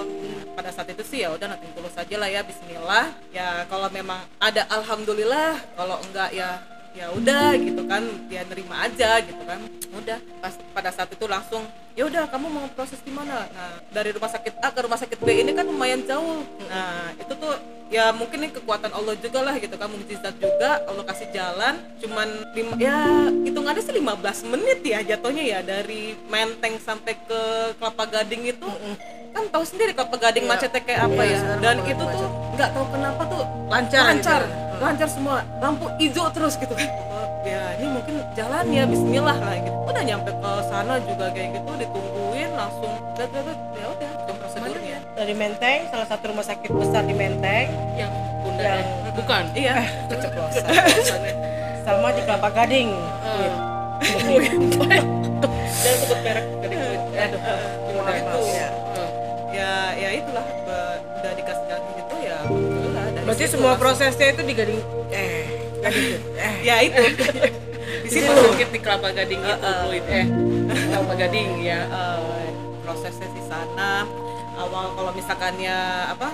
Pada 0.59 0.75
saat 0.75 0.91
itu 0.91 1.03
sih 1.07 1.23
ya 1.23 1.31
udah 1.31 1.55
nanti 1.55 1.71
tulus 1.71 1.95
saja 1.95 2.15
lah 2.19 2.27
ya 2.27 2.43
Bismillah. 2.43 3.15
Ya 3.31 3.63
kalau 3.71 3.87
memang 3.91 4.27
ada 4.43 4.67
Alhamdulillah 4.67 5.55
kalau 5.79 6.03
enggak 6.03 6.35
ya 6.35 6.59
ya 6.97 7.13
udah 7.13 7.53
gitu 7.61 7.81
kan 7.85 8.01
dia 8.25 8.41
nerima 8.49 8.89
aja 8.89 9.21
gitu 9.21 9.43
kan. 9.45 9.59
Udah 9.93 10.17
pas 10.41 10.53
pada 10.73 10.89
saat 10.89 11.13
itu 11.13 11.25
langsung 11.29 11.61
ya 11.97 12.05
udah 12.05 12.29
kamu 12.29 12.45
mau 12.45 12.69
proses 12.77 13.01
di 13.01 13.09
mana? 13.09 13.49
Nah 13.49 13.81
dari 13.89 14.13
rumah 14.13 14.29
sakit 14.29 14.53
A 14.61 14.69
ke 14.69 14.79
rumah 14.85 15.01
sakit 15.01 15.17
B 15.17 15.27
ini 15.33 15.51
kan 15.51 15.65
lumayan 15.65 16.05
jauh. 16.05 16.45
Nah 16.69 17.09
itu 17.17 17.33
tuh 17.33 17.57
ya 17.89 18.13
mungkin 18.13 18.45
ini 18.45 18.53
kekuatan 18.53 18.93
Allah 18.93 19.17
juga 19.17 19.41
lah 19.41 19.57
gitu 19.57 19.73
kan 19.73 19.89
mukjizat 19.89 20.37
juga. 20.37 20.85
Allah 20.85 21.01
kasih 21.09 21.27
jalan 21.33 21.81
cuman 21.97 22.27
lima, 22.53 22.73
ya 22.77 23.33
hitungannya 23.41 23.81
sih 23.81 23.97
15 23.97 24.45
menit 24.45 24.79
ya 24.85 25.01
jatuhnya 25.01 25.41
ya 25.41 25.59
dari 25.65 26.13
Menteng 26.29 26.77
sampai 26.77 27.17
ke 27.17 27.41
Kelapa 27.81 28.05
Gading 28.05 28.45
itu. 28.45 28.69
Kan 29.33 29.49
tahu 29.49 29.65
sendiri 29.65 29.97
Kelapa 29.97 30.21
Gading 30.21 30.45
Iya. 30.45 30.51
macetnya 30.53 30.81
kayak 30.85 31.01
apa 31.01 31.21
Iya, 31.25 31.33
ya. 31.33 31.37
sekarang 31.41 31.61
dan 31.65 31.75
itu 31.81 32.03
tuh 32.13 32.29
nggak 32.53 32.69
tahu 32.77 32.85
kenapa 32.93 33.21
tuh 33.25 33.41
lancar 33.73 34.03
lancar 34.05 34.41
gitu 34.45 34.53
ya? 34.53 34.77
lancar 34.85 35.07
semua. 35.09 35.37
Lampu 35.57 35.85
hijau 35.97 36.29
terus 36.29 36.53
gitu 36.61 36.73
kan. 36.77 36.85
Oh, 37.09 37.25
ya 37.41 37.73
ini 37.81 37.89
mungkin 37.89 38.21
jalannya 38.37 38.83
Bismillah 38.85 39.37
lah 39.41 39.55
gitu. 39.57 39.73
Udah 39.89 40.03
nyampe 40.05 40.29
ke 40.29 40.51
sana 40.69 40.93
juga 41.01 41.25
kayak 41.33 41.49
gitu 41.57 41.71
ditungguin 41.89 42.51
langsung 42.51 42.93
dat, 43.13 43.29
dat, 43.29 43.43
dat, 43.43 43.59
ya 43.73 43.85
udah 43.87 44.11
prosedurnya. 44.35 44.99
dari 45.13 45.33
Menteng 45.33 45.79
salah 45.87 46.05
satu 46.05 46.23
rumah 46.27 46.43
sakit 46.43 46.69
besar 46.69 47.03
di 47.03 47.13
Menteng. 47.13 47.67
Yang 47.93 48.11
bunda 48.41 48.63
Yang- 48.63 48.83
eh, 48.83 49.13
bukan? 49.17 49.43
Iya. 49.53 49.77
Keceplosan. 50.07 50.63
Sama 51.85 52.09
di 52.11 52.21
Kelapa 52.21 52.49
Gading. 52.51 52.89
Eh, 52.91 53.51
jangan 55.77 55.97
sebut 55.97 56.19
merek 56.19 56.45
Aduh, 57.17 57.41
maaf, 57.97 58.13
itu. 58.13 58.39
ya. 58.51 58.67
Eh, 58.93 59.09
ya 59.49 59.71
ya 59.95 60.09
itulah 60.13 60.45
udah 61.17 61.31
dikasih 61.33 61.63
jalan 61.65 61.83
gitu 61.95 62.15
ya 62.21 62.37
berarti 63.17 63.43
semua 63.45 63.73
prosesnya 63.75 64.27
itu 64.29 64.41
di 64.41 64.53
Gading? 64.53 64.81
Eh. 65.09 65.43
Gading. 65.79 66.11
Eh 66.37 66.53
ya 66.67 66.75
itu. 66.81 67.01
Di 68.03 68.09
situ 68.09 68.27
sakit 68.27 68.69
di 68.69 68.79
Kelapa 68.79 69.09
Gading 69.09 69.39
itu 69.39 69.55
Eh, 69.57 69.99
eh. 70.03 70.03
Eh 70.13 70.25
Kelapa 70.67 71.13
Gading? 71.15 71.49
Ya 71.59 71.79
eh, 71.85 72.47
prosesnya 72.81 73.27
di 73.29 73.41
sana. 73.41 74.03
Awal 74.57 74.85
kalau 74.93 75.11
misalkannya 75.13 75.77
apa 76.09 76.27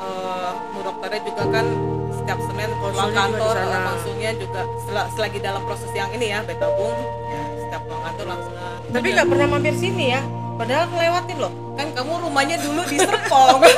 eh 0.00 0.52
mu 0.70 0.80
dokternya 0.80 1.20
juga 1.22 1.44
kan 1.50 1.66
setiap 2.10 2.38
Senin 2.42 2.70
pulang 2.76 3.10
kantor 3.10 3.54
sana. 3.54 3.92
eh, 4.20 4.34
juga 4.36 4.60
sel- 4.84 5.10
selagi 5.10 5.38
dalam 5.38 5.62
proses 5.64 5.90
yang 5.92 6.08
ini 6.10 6.28
ya 6.28 6.40
betabung 6.40 6.92
ya 7.26 7.42
setiap 7.58 7.82
pulang 7.84 8.02
kantor 8.06 8.26
langsung 8.28 8.54
tapi 8.90 9.06
nggak 9.12 9.28
pernah 9.28 9.46
mampir 9.46 9.74
sini 9.74 10.10
ya 10.10 10.20
padahal 10.56 10.84
ngelewatin 10.88 11.38
loh. 11.38 11.52
Kan 11.72 11.96
kamu 11.96 12.12
rumahnya 12.20 12.60
dulu 12.60 12.84
di 12.84 12.96
Serpong 12.96 13.64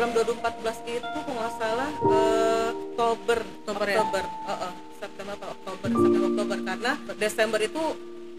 program 0.00 0.16
2014 0.16 0.96
itu 0.96 1.04
kalau 1.12 1.36
nggak 1.36 1.54
salah 1.60 1.90
eh, 1.92 2.68
Oktober. 2.72 3.38
Oktober 3.44 3.84
ya? 3.84 3.98
Oktober. 4.00 4.24
Heeh, 4.48 4.72
September 4.96 5.32
atau 5.36 5.48
Oktober. 5.52 5.88
September 5.92 6.24
Oktober. 6.32 6.56
Karena 6.64 6.92
Desember 7.20 7.60
itu 7.60 7.82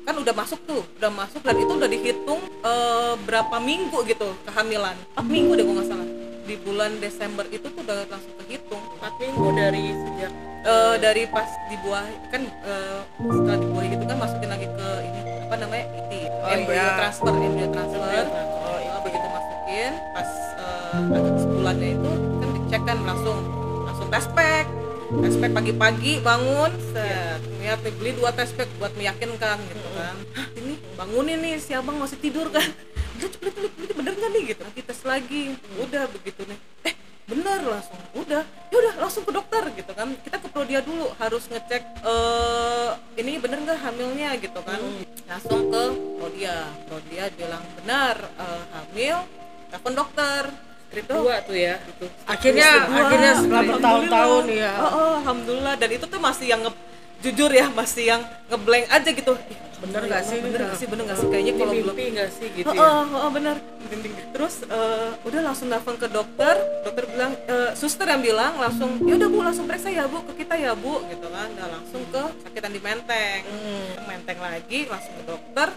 kan 0.01 0.15
udah 0.17 0.33
masuk 0.33 0.59
tuh 0.65 0.81
udah 0.97 1.11
masuk 1.13 1.45
dan 1.45 1.55
itu 1.61 1.69
udah 1.69 1.85
dihitung 1.85 2.41
eh, 2.65 3.13
berapa 3.29 3.55
minggu 3.61 3.93
gitu 4.09 4.33
kehamilan. 4.49 4.97
4 5.13 5.21
minggu 5.21 5.51
deh 5.53 5.61
kalau 5.61 5.77
nggak 5.77 5.89
salah. 5.93 6.07
Di 6.41 6.55
bulan 6.57 6.91
Desember 6.97 7.45
itu 7.53 7.67
tuh 7.69 7.81
udah 7.85 8.09
langsung 8.09 8.33
kehitung. 8.41 8.81
4 8.97 9.21
minggu 9.21 9.45
dari 9.53 9.85
sejak? 9.93 10.33
Eh, 10.61 10.95
dari 10.97 11.23
pas 11.29 11.45
dibuah 11.69 12.09
kan 12.33 12.41
eh, 12.41 12.99
setelah 13.21 13.57
dibuahi 13.61 13.87
gitu 13.93 14.03
kan 14.09 14.17
masukin 14.17 14.49
lagi 14.49 14.65
ke 14.65 14.87
ini 15.05 15.21
apa 15.45 15.55
namanya 15.61 15.85
IT 15.93 16.11
Oh, 16.41 16.49
embryo 16.49 16.73
iya. 16.73 16.97
transfer 16.97 17.33
embryo 17.37 17.69
transfer 17.69 18.01
Embryo 18.01 18.23
transfer. 18.25 18.65
oh, 18.65 18.77
itu 18.81 18.97
begitu 19.05 19.27
masukin 19.29 19.91
pas 20.17 20.29
eh, 20.57 21.40
agak 21.61 21.77
sebulannya 21.77 21.89
itu 21.93 22.11
kan 22.41 22.49
dicek 22.57 22.81
kan 22.89 22.97
langsung 23.05 23.37
langsung 23.85 24.07
test 24.09 24.29
pack 24.33 24.65
pagi-pagi 25.51 26.23
bangun 26.23 26.71
set. 26.95 27.43
Niat 27.59 27.83
nih, 27.83 27.93
beli 27.99 28.11
dua 28.15 28.31
test 28.31 28.55
pack 28.55 28.71
buat 28.79 28.95
meyakinkan 28.95 29.59
gitu 29.67 29.89
kan. 29.93 30.15
Hah, 30.33 30.47
ini 30.55 30.79
bangunin 30.95 31.43
nih 31.43 31.59
si 31.59 31.75
abang 31.75 31.99
masih 31.99 32.15
tidur 32.17 32.47
kan. 32.47 32.63
Udah 33.19 33.29
cepet 33.29 33.51
cepet 33.51 33.71
cepet 33.75 33.95
bener 33.99 34.13
nggak 34.15 34.31
nih 34.31 34.43
gitu. 34.55 34.61
Lagi 34.63 34.81
tes 34.87 35.01
lagi. 35.03 35.43
Udah 35.75 36.07
begitu 36.07 36.47
nih. 36.47 36.57
Eh 36.87 36.95
bener 37.27 37.59
langsung. 37.67 37.99
Udah. 38.15 38.43
Ya 38.71 38.75
udah 38.79 38.93
langsung 39.03 39.23
ke 39.27 39.31
dokter 39.35 39.63
gitu 39.75 39.91
kan. 39.91 40.07
Kita 40.23 40.37
ke 40.39 40.47
prodia 40.47 40.79
dulu 40.79 41.11
harus 41.19 41.43
ngecek 41.51 41.83
eh 42.07 42.91
ini 43.19 43.35
bener 43.43 43.67
nggak 43.67 43.79
hamilnya 43.83 44.39
gitu 44.39 44.63
kan. 44.63 44.79
Langsung 45.27 45.67
ke 45.67 45.83
prodia 46.15 46.71
prodia 46.87 47.27
bilang 47.35 47.63
benar 47.83 48.15
eh, 48.39 48.63
hamil. 48.71 49.27
Telepon 49.67 49.93
dokter 49.99 50.70
Itu- 50.91 51.23
2 51.23 51.47
tuh 51.47 51.55
ya 51.55 51.75
itu. 51.79 52.05
akhirnya 52.27 52.69
akhirnya 52.85 53.31
setelah 53.33 53.63
bertahun-tahun 53.63 54.43
ya. 54.51 54.71
Oh, 54.75 54.87
oh, 54.91 55.11
alhamdulillah. 55.23 55.75
Dan 55.79 55.89
itu 55.91 56.05
tuh 56.05 56.19
masih 56.19 56.45
yang 56.47 56.61
nge- 56.61 56.79
jujur 57.21 57.47
ya 57.47 57.69
masih 57.71 58.03
yang 58.07 58.21
ngeblank 58.49 58.85
aja 58.89 59.09
gitu. 59.09 59.33
Ih, 59.37 59.57
Bener 59.81 60.01
ya 60.03 60.09
nggak 60.09 60.23
sih? 60.23 60.37
bener 60.37 60.59
nggak 60.61 60.77
sih? 60.77 60.85
Bener 60.85 61.03
nggak 61.05 61.17
sih? 61.17 61.27
Kayaknya 61.27 61.53
kalau 61.55 61.73
belum 61.73 61.95
nggak 61.95 62.29
sih 62.29 62.47
gitu 62.53 62.69
Oh, 62.69 62.75
ya? 62.75 62.81
oh, 62.83 63.17
oh, 63.17 63.29
bener. 63.29 63.55
Terus 64.31 64.55
eh, 64.63 65.09
udah 65.21 65.41
langsung 65.41 65.67
nelfon 65.67 65.95
ke 65.95 66.07
dokter. 66.07 66.53
Dokter 66.81 67.03
bilang 67.07 67.31
eh, 67.45 67.71
suster 67.73 68.05
yang 68.05 68.21
bilang 68.21 68.53
langsung 68.57 69.01
ya 69.01 69.15
udah 69.15 69.27
bu 69.27 69.39
langsung 69.41 69.65
periksa 69.65 69.89
ya 69.89 70.05
bu 70.05 70.21
ke 70.27 70.43
kita 70.43 70.53
ya 70.55 70.73
bu 70.73 71.01
gitu 71.07 71.25
kan. 71.25 71.47
Udah 71.51 71.69
langsung 71.71 72.01
ke 72.05 72.21
sakitan 72.41 72.71
di 72.71 72.79
menteng. 72.79 73.41
Hmm. 73.41 73.89
Menteng 74.05 74.37
lagi 74.37 74.79
langsung 74.85 75.13
ke 75.15 75.23
dokter 75.25 75.67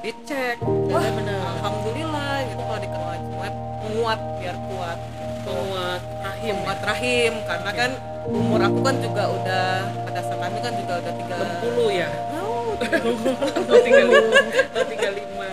dicek. 0.00 0.56
Iya, 0.60 0.96
wah. 0.96 1.04
Benar. 1.12 1.38
alhamdulillah 1.60 2.34
gitu 2.48 2.62
kalau 2.64 2.80
dikeluar 2.80 3.18
swab 3.20 3.54
menguat 3.84 4.20
biar 4.40 4.56
kuat. 4.68 4.98
Penguat 5.40 6.02
rahim 6.24 6.54
menguat 6.60 6.80
rahim. 6.84 7.32
Karena 7.44 7.70
kan 7.72 7.90
umur 8.28 8.60
aku 8.64 8.78
kan 8.84 8.96
juga 9.00 9.22
udah 9.28 9.68
pada 10.08 10.20
saat 10.24 10.38
kami 10.40 10.58
kan 10.64 10.72
juga 10.76 10.92
udah 11.04 11.12
tiga 11.20 11.36
60 11.64 12.00
ya? 12.00 12.08
Oh, 12.40 12.76
35 12.80 13.60
atau 13.60 13.76
35 13.76 15.44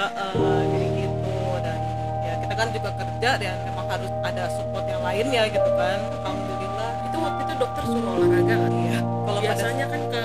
Heeh, 0.00 0.32
kayak 0.72 0.90
gitu. 0.96 1.36
Dan 1.60 1.78
ya 2.24 2.34
kita 2.40 2.54
kan 2.56 2.68
juga 2.72 2.90
kerja 2.96 3.30
dan 3.36 3.56
memang 3.68 3.86
harus 3.88 4.10
ada 4.24 4.44
support 4.56 4.84
yang 4.88 5.02
lainnya 5.04 5.42
gitu 5.52 5.70
kan. 5.76 5.98
Alhamdulillah. 6.24 6.90
Itu 7.04 7.16
waktu 7.20 7.40
itu 7.44 7.54
dokter 7.60 7.84
suruh 7.84 8.12
olahraga 8.16 8.54
kan 8.64 8.72
iya. 8.80 8.98
Kalau 9.00 9.40
pada 9.40 9.44
biasanya 9.44 9.86
kan 9.92 10.02
ke 10.08 10.22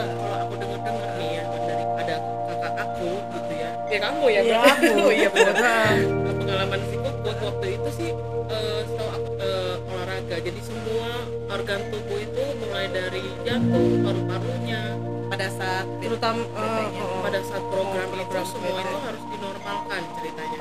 ya 3.95 3.99
kamu 4.03 4.25
ya 4.27 4.41
Iya, 4.43 4.59
aku. 4.59 5.07
iya 5.09 5.29
benar. 5.31 5.55
Benar. 5.55 5.95
pengalaman 6.35 6.79
si 6.91 6.95
Kukut 6.99 7.37
waktu 7.39 7.67
itu 7.79 7.89
sih 7.95 8.09
eh, 8.51 8.81
setahu 8.83 9.09
aku 9.09 9.29
eh, 9.39 9.75
olahraga. 9.87 10.35
Jadi 10.37 10.59
semua 10.61 11.09
organ 11.47 11.79
tubuh 11.87 12.19
itu 12.19 12.43
mulai 12.59 12.85
dari 12.91 13.23
jantung 13.47 14.03
paru-parunya. 14.03 14.81
Pada 15.25 15.47
saat 15.49 15.85
terutama 16.03 16.43
eh, 16.43 16.87
pada 17.23 17.39
saat 17.41 17.63
program 17.71 18.07
itu 18.11 18.19
program 18.19 18.45
semua 18.45 18.75
BT. 18.75 18.83
itu 18.83 18.97
harus 18.99 19.23
dinormalkan 19.31 20.01
ceritanya. 20.19 20.59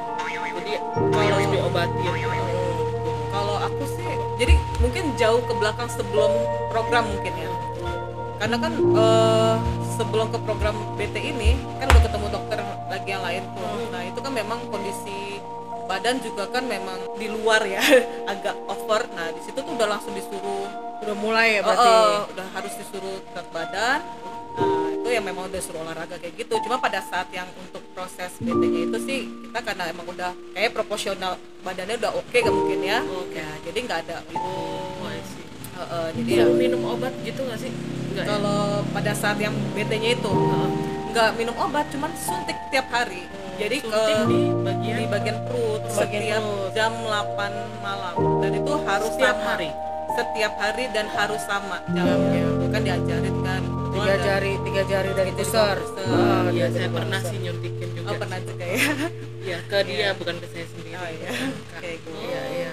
Jadi 0.54 0.72
harus 1.10 1.46
diobatin. 1.50 2.06
Kalau 3.34 3.56
aku 3.58 3.84
sih 3.90 4.06
jadi 4.38 4.54
mungkin 4.78 5.04
jauh 5.18 5.42
ke 5.42 5.52
belakang 5.58 5.90
sebelum 5.90 6.30
program 6.70 7.10
mungkin 7.10 7.34
ya 7.34 7.50
karena 8.44 8.60
kan 8.60 8.76
eh, 8.76 9.56
sebelum 9.96 10.28
ke 10.28 10.36
program 10.44 10.76
BT 11.00 11.16
ini 11.32 11.56
kan 11.80 11.88
udah 11.88 12.02
ketemu 12.04 12.26
dokter 12.28 12.60
lagi 12.92 13.08
yang 13.08 13.24
lain 13.24 13.40
tuh. 13.56 13.88
Nah 13.88 14.02
itu 14.04 14.20
kan 14.20 14.32
memang 14.36 14.58
kondisi 14.68 15.40
badan 15.88 16.20
juga 16.20 16.52
kan 16.52 16.68
memang 16.68 17.08
di 17.16 17.32
luar 17.32 17.64
ya 17.64 17.80
agak 18.36 18.52
over. 18.68 19.08
Nah 19.16 19.32
di 19.32 19.40
situ 19.40 19.64
tuh 19.64 19.72
udah 19.72 19.96
langsung 19.96 20.12
disuruh. 20.12 20.68
Udah 21.00 21.16
mulai 21.16 21.56
ya 21.56 21.60
berarti? 21.64 21.88
Oh, 21.88 22.20
udah 22.36 22.46
harus 22.52 22.72
disuruh 22.76 23.16
berat 23.32 23.48
badan. 23.48 24.00
Nah 24.60 24.92
itu 24.92 25.08
yang 25.08 25.24
memang 25.24 25.48
udah 25.48 25.60
suruh 25.64 25.80
olahraga 25.80 26.20
kayak 26.20 26.36
gitu. 26.36 26.60
Cuma 26.68 26.76
pada 26.76 27.00
saat 27.00 27.32
yang 27.32 27.48
untuk 27.56 27.80
proses 27.96 28.28
BT-nya 28.44 28.92
itu 28.92 28.98
sih 29.08 29.20
kita 29.48 29.64
karena 29.64 29.88
emang 29.88 30.04
udah 30.04 30.36
kayak 30.52 30.76
proporsional 30.76 31.40
badannya 31.64 31.96
udah 31.96 32.12
oke 32.12 32.36
gak 32.36 32.52
mungkin 32.52 32.84
ya. 32.84 33.00
Oke. 33.08 33.40
ya 33.40 33.48
jadi 33.64 33.78
nggak 33.88 33.98
ada 34.04 34.16
gitu 34.28 34.52
oh 35.00 35.08
see. 35.32 35.44
Heeh, 35.74 36.06
jadi 36.20 36.30
ya, 36.38 36.46
minum 36.52 36.84
obat 36.86 37.10
gitu 37.24 37.40
nggak 37.40 37.56
sih 37.56 37.72
enggak 38.14 38.24
ya? 38.24 38.30
kalau 38.30 38.58
pada 38.88 39.12
saat 39.12 39.38
yang 39.38 39.54
BT-nya 39.74 40.10
itu 40.14 40.32
nggak 41.10 41.30
minum 41.34 41.54
obat 41.56 41.86
cuman 41.90 42.10
suntik 42.16 42.58
tiap 42.68 42.86
hari 42.88 43.26
jadi 43.54 43.76
ke 43.78 43.86
Suntik 43.86 44.18
di 44.26 44.40
bagian 44.60 44.96
di 44.96 45.04
bagian 45.06 45.36
perut 45.44 45.82
Bagian 45.84 45.92
setiap 45.92 46.42
perut. 46.42 46.70
jam 46.74 46.92
8 46.96 47.38
malam 47.80 48.14
dan 48.40 48.50
itu 48.52 48.72
harus 48.80 49.10
Setiap 49.12 49.36
sama. 49.36 49.50
hari? 49.52 49.70
setiap 50.14 50.54
hari 50.54 50.84
dan 50.90 51.06
harus 51.08 51.42
sama 51.42 51.82
jamnya 51.88 52.46
itu 52.46 52.66
kan 52.68 52.82
diajarin 52.82 53.36
kan 53.42 53.62
tiga 53.90 54.12
Ada- 54.12 54.22
jari 54.22 54.52
tiga 54.62 54.82
jari 54.84 55.10
dari 55.12 55.30
Itu 55.30 55.38
pusar 55.40 55.74
iya 55.74 56.46
dia 56.50 56.66
saya 56.70 56.88
pernah 56.88 57.18
sih 57.20 57.36
nyuntikin 57.36 57.88
juga 57.92 58.08
oh 58.08 58.16
pernah 58.16 58.38
juga 58.40 58.64
ya 58.64 58.78
Iya, 59.44 59.58
ke 59.68 59.76
dia 59.84 60.08
bukan 60.16 60.40
ke 60.40 60.46
saya 60.48 60.64
sendiri. 60.64 60.96
Oh, 60.96 61.04
iya. 61.04 61.28
Kayak 61.76 62.00
gitu. 62.00 62.16
Iya, 62.16 62.42
iya. 62.48 62.70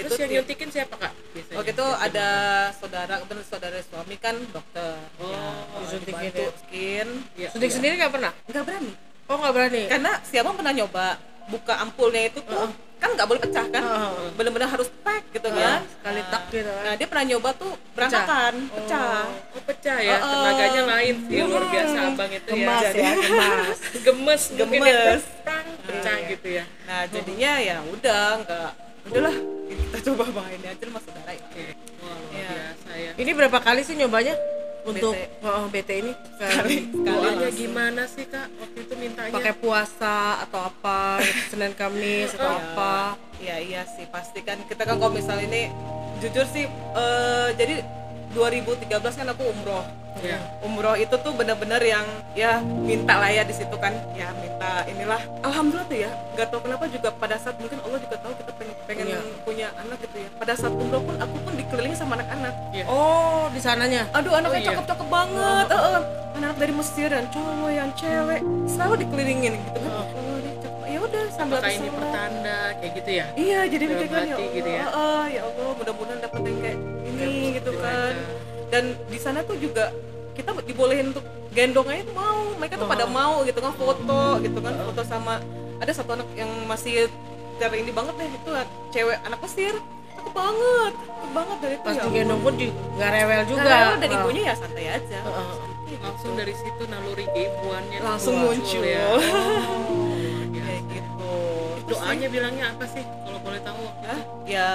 Terus 0.00 0.10
Itu 0.10 0.20
yang 0.20 0.32
nyuntikin 0.34 0.68
siapa, 0.70 0.94
Kak? 0.96 1.12
Biasanya. 1.30 1.56
Waktu 1.56 1.70
itu 1.70 1.86
ada 1.86 2.28
saudara, 2.72 3.14
kebetulan 3.18 3.44
saudara 3.44 3.76
suami 3.82 4.16
kan 4.16 4.36
dokter. 4.46 4.94
Oh, 5.16 5.28
ya, 5.28 5.44
disuntikin 5.78 6.14
dibantu 6.26 6.42
ya. 6.42 6.50
skin. 6.56 7.08
Iya, 7.34 7.48
suntik 7.50 7.68
iya. 7.68 7.76
sendiri 7.76 7.92
nggak 7.96 8.12
pernah 8.12 8.32
Nggak 8.44 8.64
berani. 8.64 8.92
oh 9.24 9.36
nggak 9.36 9.54
berani 9.54 9.82
Karena 9.86 10.12
siapa 10.22 10.50
pernah 10.50 10.72
nyoba 10.72 11.06
buka 11.46 11.74
ampulnya 11.78 12.22
itu 12.26 12.38
tuh 12.40 12.66
kan 12.96 13.10
nggak 13.10 13.26
boleh 13.26 13.40
pecah 13.40 13.66
kan? 13.66 13.80
Heeh. 13.82 14.28
Bener-bener 14.34 14.68
harus 14.68 14.88
pack 15.00 15.24
gitu 15.30 15.48
Ah, 15.48 15.56
kan? 15.56 15.80
sekali 15.88 16.20
tak 16.26 16.42
gitu 16.50 16.68
kan. 16.68 16.82
Nah 16.82 16.94
dia 16.94 17.06
pernah 17.06 17.24
nyoba 17.26 17.50
tuh 17.54 17.72
berantakan, 17.90 18.54
pecah. 18.70 19.24
Oh, 19.50 19.62
pecah 19.64 19.98
ya. 19.98 20.12
Oh, 20.12 20.20
oh. 20.20 20.32
Tenaganya 20.36 20.82
lain 20.86 21.14
sih. 21.24 21.36
Luar 21.40 21.48
Hmm. 21.60 21.72
biasa 21.72 21.96
abang 22.06 22.30
itu 22.30 22.50
gemas 22.50 22.82
ya. 22.82 22.92
ya 22.92 23.12
gemas 23.24 23.78
Gemes, 24.04 24.42
mungkin 24.52 24.80
ya. 24.84 24.92
Gemes. 24.92 25.24
Prang, 25.40 25.66
pecah 25.82 26.16
iya. 26.18 26.28
gitu 26.28 26.48
ya. 26.52 26.64
Nah 26.84 27.00
jadinya 27.08 27.52
ya 27.58 27.76
udah 27.82 28.22
nggak 28.38 28.70
udahlah 29.06 29.36
kita 29.72 29.98
coba 30.04 30.24
main 30.32 30.60
aja 30.60 30.82
sama 30.82 31.00
saudara 31.00 31.30
ya. 31.30 31.42
Oke. 31.42 31.64
Wah, 32.00 32.16
luar 32.16 32.32
Iya. 32.32 32.48
biasa 32.50 32.90
ya. 32.92 33.10
ini 33.16 33.30
berapa 33.32 33.58
kali 33.58 33.80
sih 33.80 33.94
nyobanya 33.94 34.34
untuk 34.80 35.12
BT. 35.12 35.44
oh, 35.44 35.64
BT 35.68 35.90
ini 35.94 36.12
Sekali. 36.32 36.76
Doanya 36.90 37.30
langsung. 37.38 37.52
gimana 37.54 38.02
sih, 38.06 38.24
Kak? 38.24 38.48
Waktu 38.50 38.78
itu 38.80 38.94
mintanya. 38.96 39.32
pakai 39.32 39.54
puasa 39.54 40.16
atau 40.40 40.60
apa 40.64 41.20
Senin 41.46 41.72
Kamis 41.72 42.32
atau 42.32 42.48
Iya. 42.48 42.64
apa 42.66 42.94
Iya 43.36 43.56
iya 43.58 43.82
sih 43.86 44.04
pasti 44.06 44.40
kan 44.40 44.60
kita 44.64 44.82
kan 44.82 44.96
kalau 44.96 45.10
misalnya 45.10 45.46
ini 45.46 45.62
jujur 46.18 46.44
sih 46.46 46.64
eh, 46.68 47.48
jadi 47.54 47.80
2013 48.30 48.88
kan 49.14 49.26
aku 49.28 49.42
umroh. 49.44 49.84
Iya. 50.20 50.38
Umroh 50.60 50.94
itu 50.94 51.14
tuh 51.16 51.32
benar-benar 51.32 51.80
yang 51.80 52.04
ya 52.34 52.58
minta 52.60 53.16
lah 53.16 53.30
ya 53.30 53.40
di 53.40 53.54
situ 53.54 53.72
kan 53.74 53.94
ya 54.12 54.28
minta 54.36 54.84
inilah 54.84 55.20
alhamdulillah 55.40 55.86
tuh 55.86 55.98
ya 55.98 56.10
nggak 56.34 56.46
tahu 56.48 56.60
kenapa 56.62 56.84
juga 56.86 57.08
pada 57.10 57.36
saat 57.36 57.56
mungkin 57.56 57.78
Allah 57.80 57.98
juga 57.98 58.16
tahu 58.18 58.32
kita 58.36 58.50
pengen 58.52 58.74
pengen 58.84 59.06
Iya. 59.08 59.20
punya 59.42 59.68
anak 59.74 59.98
gitu 60.00 60.16
ya 60.20 60.28
pada 60.36 60.52
saat 60.52 60.72
umroh 60.72 61.00
pun 61.00 61.16
aku 61.16 61.36
pun 61.40 61.52
dikelilingi 61.54 61.96
sama 61.96 62.12
anak-anak 62.14 62.54
Iya. 62.70 62.84
oh 62.84 63.48
di 63.48 63.60
sananya 63.60 64.02
aduh 64.10 64.32
anaknya 64.34 64.60
iya. 64.60 64.68
cakep-cakep 64.74 65.08
banget 65.08 65.66
Heeh. 65.70 66.00
anak 66.36 66.54
dari 66.58 66.72
Mesir 66.72 67.08
dan 67.08 67.24
cowok 67.28 67.70
yang 67.70 67.90
cewek 67.94 68.40
selalu 68.66 68.94
dikelilingin 69.00 69.52
gitu 69.56 69.78
kan 69.78 69.90
oh, 69.90 70.06
cakep. 70.60 70.74
ya 70.84 70.98
udah 71.00 71.24
sambil 71.32 71.56
Apakah 71.58 71.72
ini 71.72 71.88
pertanda 71.88 72.58
kayak 72.76 72.92
gitu 72.98 73.10
ya? 73.14 73.26
Iya, 73.34 73.60
jadi 73.66 73.84
mikir 73.86 74.06
kan 74.06 74.20
ya 74.20 74.20
hati 74.20 74.34
Allah, 74.36 74.56
gitu 74.58 74.70
ya. 74.70 74.84
ah, 74.90 75.24
ya 75.26 75.40
Allah, 75.46 75.68
mudah-mudahan 75.72 76.18
dapat 76.20 76.40
yang 76.42 76.58
kayak 76.58 76.78
ini 77.00 77.20
Yang 77.22 77.52
gitu 77.56 77.70
kan. 77.78 78.14
aja. 78.14 78.49
Dan 78.70 78.82
di 79.06 79.18
sana 79.18 79.42
tuh 79.42 79.54
juga 79.56 79.90
kita 80.32 80.54
dibolehin 80.62 81.10
untuk 81.10 81.22
gendong 81.50 81.84
aja 81.84 82.02
tuh 82.02 82.14
mau, 82.14 82.40
mereka 82.56 82.74
tuh 82.76 82.86
pada 82.86 83.04
mau 83.04 83.42
gitu 83.42 83.58
kan 83.58 83.74
foto 83.74 84.22
gitu 84.38 84.58
kan, 84.58 84.72
foto 84.80 85.02
sama 85.02 85.42
ada 85.76 85.90
satu 85.90 86.14
anak 86.14 86.28
yang 86.32 86.46
masih 86.64 87.10
ter 87.58 87.70
ini 87.72 87.90
banget 87.90 88.14
deh 88.14 88.28
itu 88.30 88.50
cewek 88.90 89.18
anak 89.20 89.42
Mesir, 89.42 89.74
aku 90.14 90.30
banget, 90.30 90.92
aku 90.94 91.26
banget 91.34 91.56
dari 91.58 91.74
itu 91.74 91.82
pas 91.82 91.92
ya. 91.92 92.02
digendong 92.06 92.40
pun 92.40 92.54
di- 92.54 92.70
nggak 92.94 93.10
rewel 93.10 93.42
juga 93.44 93.60
Juga. 93.60 93.98
dan 93.98 94.08
Ah. 94.08 94.16
ibunya 94.16 94.42
ya 94.44 94.54
santai 94.54 94.86
aja. 94.88 95.18
Heeh. 95.20 95.52
Langsung 96.00 96.32
dari 96.32 96.54
situ 96.54 96.82
naluri 96.86 97.26
keibuannya 97.26 97.98
Langsung 98.00 98.34
muncul. 98.38 98.80
ya. 98.80 99.04
Sih. 101.90 101.98
Doanya 101.98 102.28
bilangnya 102.28 102.66
apa 102.70 102.84
sih 102.86 103.02
kalau 103.02 103.38
boleh 103.40 103.60
tahu 103.60 103.78
waktu 103.82 104.04
Hah? 104.06 104.14
itu? 104.14 104.30
ya 104.46 104.68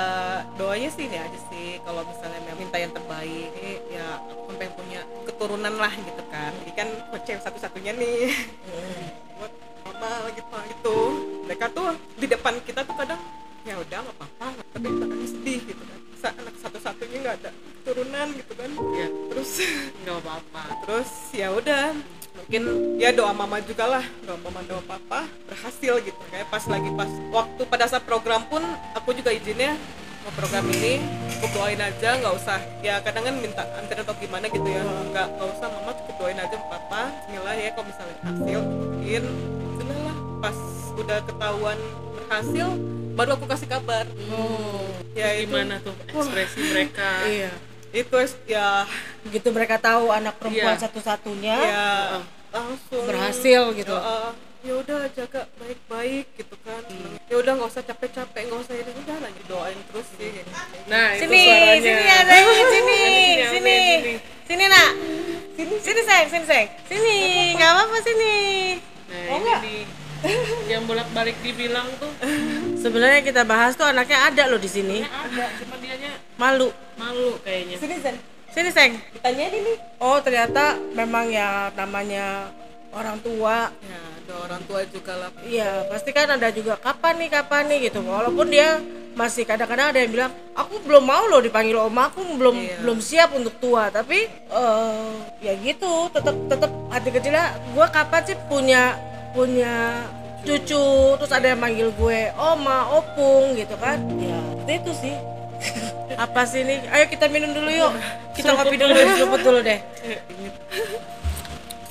doanya 0.55 0.89
sih 0.89 1.03
ini 1.05 1.17
aja 1.17 1.39
sih 1.47 1.79
kalau 1.81 2.03
misalnya 2.03 2.53
minta 2.53 2.75
yang 2.75 2.91
terbaik 2.91 3.51
ya 3.87 4.05
aku 4.21 4.41
kan 4.45 4.55
pengen 4.57 4.73
punya 4.75 4.99
keturunan 5.23 5.73
lah 5.75 5.93
gitu 5.93 6.23
kan 6.27 6.51
jadi 6.59 6.71
kan 6.75 6.87
cewek 7.21 7.41
satu-satunya 7.41 7.91
nih 7.93 8.19
buat 9.35 9.51
mama 9.85 10.11
gitu 10.31 10.55
gitu 10.69 10.97
mereka 11.43 11.65
tuh 11.71 11.87
di 12.15 12.25
depan 12.25 12.53
kita 12.61 12.83
tuh 12.83 12.95
kadang 12.95 13.19
ya 13.63 13.75
udah 13.75 13.97
nggak 14.03 14.15
apa-apa 14.15 14.47
tapi 14.71 14.85
tangannya 14.91 15.27
sedih 15.27 15.59
gitu 15.65 15.83
kan 15.83 15.99
Sa 16.15 16.27
anak 16.31 16.55
satu-satunya 16.57 17.17
nggak 17.21 17.35
ada 17.39 17.51
keturunan 17.79 18.27
gitu 18.33 18.53
kan 18.55 18.69
Ya, 18.91 19.07
terus 19.29 19.51
nggak 20.03 20.17
apa-apa. 20.19 20.61
terus 20.83 21.11
ya 21.31 21.47
udah 21.49 21.91
mungkin 22.35 22.63
ya 22.99 23.09
doa 23.15 23.31
mama 23.31 23.57
juga 23.63 23.87
lah. 23.87 24.05
Doa 24.27 24.37
mama 24.43 24.61
doa 24.67 24.81
papa 24.83 25.25
berhasil 25.47 25.93
gitu. 26.03 26.21
Kayak 26.29 26.47
pas 26.51 26.63
lagi 26.67 26.89
pas 26.93 27.09
waktu 27.31 27.61
pada 27.65 27.85
saat 27.87 28.03
program 28.03 28.43
pun 28.45 28.61
aku 28.93 29.15
juga 29.15 29.31
izinnya 29.31 29.79
mau 30.27 30.31
program 30.35 30.67
ini. 30.75 30.99
Aku 31.39 31.47
doain 31.55 31.79
aja 31.79 32.19
nggak 32.19 32.33
usah. 32.35 32.59
Ya 32.83 32.99
kadang 33.01 33.25
kan 33.25 33.35
minta 33.39 33.63
antar 33.79 34.03
atau 34.03 34.15
gimana 34.19 34.45
gitu 34.51 34.67
ya. 34.67 34.83
Nggak 34.83 35.27
nggak 35.39 35.49
usah. 35.57 35.67
Mama 35.71 35.91
cukup 36.03 36.15
doain 36.19 36.39
aja 36.39 36.57
papa. 36.69 37.01
Bismillah 37.25 37.55
ya 37.55 37.69
kalau 37.73 37.87
misalnya 37.87 38.15
hasil 38.21 38.59
mungkin. 38.61 39.23
Bismillah 39.73 40.01
lah. 40.05 40.17
Pas 40.43 40.57
udah 40.95 41.19
ketahuan 41.27 41.79
berhasil 42.15 42.67
baru 43.15 43.31
aku 43.39 43.45
kasih 43.47 43.67
kabar. 43.71 44.05
Oh, 44.27 44.91
ya 45.15 45.31
itu. 45.39 45.47
Gimana 45.47 45.79
tuh 45.79 45.95
ekspresi 46.11 46.59
mereka? 46.71 47.09
iya 47.27 47.51
itu 47.95 48.15
ya. 48.45 48.83
Begitu 49.21 49.47
mereka 49.49 49.75
tahu 49.77 50.11
anak 50.11 50.35
perempuan 50.35 50.75
Iya. 50.75 50.83
satu-satunya 50.83 51.55
ya 51.55 51.87
langsung. 52.51 53.03
berhasil 53.03 53.61
gitu. 53.73 53.91
Ya, 53.91 54.31
ya 54.61 54.73
udah 54.75 54.99
jaga 55.09 55.41
baik-baik 55.55 56.25
gitu 56.35 56.55
kan. 56.61 56.81
Ya 57.25 57.35
udah 57.35 57.51
nggak 57.53 57.69
usah 57.69 57.83
capek-capek 57.83 58.41
nggak 58.45 58.59
usah 58.61 58.75
ini. 58.75 58.91
Udah 58.97 59.17
lagi 59.19 59.41
doain 59.45 59.79
terus 59.85 60.07
sih. 60.13 60.31
Nah, 60.85 61.07
itu 61.13 61.21
sini 61.23 61.41
suaranya. 61.41 61.81
sini 61.81 62.11
ada 62.11 62.33
sini 62.35 62.51
Sini, 62.73 62.73
sini. 62.73 62.99
sini, 63.45 63.75
sini. 63.79 64.13
sini 64.45 64.65
nak. 64.65 64.91
Sini 65.55 65.75
sini 65.79 66.01
sayang 66.03 66.29
sini 66.29 66.45
sayang 66.45 66.69
sini 66.85 67.17
nggak 67.55 67.69
apa-apa 67.71 67.97
sini. 68.01 68.35
Nah, 69.05 69.23
Oh, 69.25 69.37
ini 69.37 69.39
enggak? 69.39 69.59
di 69.61 69.75
yang 70.65 70.83
bolak-balik 70.83 71.37
dibilang 71.39 71.85
tuh 71.95 72.09
sebenarnya 72.85 73.25
kita 73.25 73.41
bahas 73.41 73.73
tuh 73.73 73.89
anaknya 73.89 74.29
ada 74.29 74.43
loh 74.45 74.61
di 74.61 74.69
sini 74.69 75.01
ada, 75.01 75.45
cuma 75.57 75.73
dianya 75.81 76.21
malu 76.37 76.69
malu 77.01 77.33
kayaknya. 77.41 77.81
sini 77.81 77.95
Zen 77.97 78.15
sini 78.53 78.69
sayang 78.69 79.01
ditanyain 79.09 79.53
ini 79.57 79.73
oh 79.97 80.21
ternyata 80.21 80.77
memang 80.93 81.33
ya 81.33 81.73
namanya 81.73 82.53
orang 82.93 83.17
tua 83.25 83.73
ya 83.73 84.01
doa 84.25 84.39
orang 84.45 84.61
tua 84.69 84.81
juga 84.89 85.13
lah 85.17 85.29
Iya, 85.45 85.85
pasti 85.85 86.09
kan 86.09 86.25
ada 86.25 86.49
juga 86.49 86.73
kapan 86.81 87.21
nih, 87.21 87.29
kapan 87.29 87.69
nih 87.69 87.93
gitu. 87.93 88.01
Walaupun 88.01 88.49
dia 88.49 88.81
masih 89.13 89.45
kadang-kadang 89.45 89.93
ada 89.93 90.01
yang 90.01 90.09
bilang, 90.09 90.31
aku 90.57 90.81
belum 90.81 91.05
mau 91.05 91.29
loh 91.29 91.45
dipanggil 91.45 91.77
oma, 91.77 92.09
aku 92.09 92.25
belum 92.33 92.57
Iya. 92.57 92.81
belum 92.81 92.97
siap 93.05 93.37
untuk 93.37 93.53
tua. 93.61 93.93
Tapi 93.93 94.25
eh 94.25 95.13
ya 95.45 95.53
gitu, 95.61 96.09
tetap 96.09 96.33
tetap 96.49 96.71
hati 96.89 97.09
kecilnya, 97.13 97.53
gue 97.69 97.85
kapan 97.93 98.21
sih 98.25 98.37
punya 98.49 98.97
punya 99.37 100.01
cucu, 100.45 100.85
terus 101.17 101.31
ada 101.33 101.47
yang 101.51 101.59
manggil 101.59 101.89
gue 101.89 102.19
oma, 102.37 102.93
opung 102.93 103.57
gitu 103.57 103.73
kan? 103.81 103.97
Ya, 104.21 104.37
itu 104.69 104.91
sih. 104.93 105.15
Apa 106.23 106.45
sih 106.45 106.61
ini? 106.61 106.85
Ayo 106.93 107.09
kita 107.09 107.25
minum 107.27 107.51
dulu 107.51 107.67
yuk. 107.67 107.93
Kita 108.37 108.53
ngopi 108.53 108.77
dulu, 108.77 108.93
seruput 108.93 109.41
dulu 109.47 109.59
deh. 109.65 109.79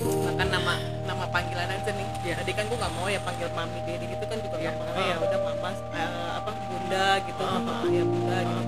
bahkan 0.04 0.50
nama 0.50 0.74
nama 1.06 1.24
panggilan 1.30 1.70
aja 1.70 1.90
nih 1.94 2.08
ya 2.26 2.34
tadi 2.34 2.50
kan 2.50 2.66
gue 2.66 2.74
nggak 2.74 2.92
mau 2.98 3.06
ya 3.06 3.22
panggil 3.22 3.46
mami 3.54 3.78
dedi 3.86 4.10
gitu 4.10 4.26
kan 4.26 4.36
juga 4.42 4.56
nggak 4.58 4.74
mau 4.74 4.98
ya 4.98 5.16
udah 5.22 5.40
mama 5.46 5.70
eh, 5.94 6.30
apa 6.34 6.50
bunda 6.66 7.06
gitu 7.22 7.42
mama 7.46 7.74
ya 7.88 8.02
bunda 8.02 8.38
gitu 8.42 8.63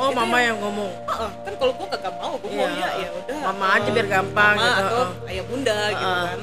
Oh, 0.00 0.10
mama 0.10 0.38
yang 0.40 0.56
ngomong. 0.56 0.88
Heeh, 1.04 1.30
kan 1.44 1.54
kalau 1.54 1.72
gue 1.72 1.86
kagak 1.86 2.14
mau 2.16 2.32
gue 2.34 2.48
mau 2.48 2.64
Iya. 2.64 2.72
ya 2.74 2.88
ya 2.98 3.08
udah 3.12 3.36
Mama 3.42 3.66
eh, 3.66 3.76
aja 3.76 3.88
biar 3.90 4.06
gampang 4.08 4.54
mama 4.54 4.64
gitu, 4.64 4.80
atau 4.80 5.02
heeh. 5.02 5.30
ayah 5.30 5.44
bunda 5.44 5.78
gitu 5.90 6.08
Heeh. 6.08 6.24
kan 6.26 6.40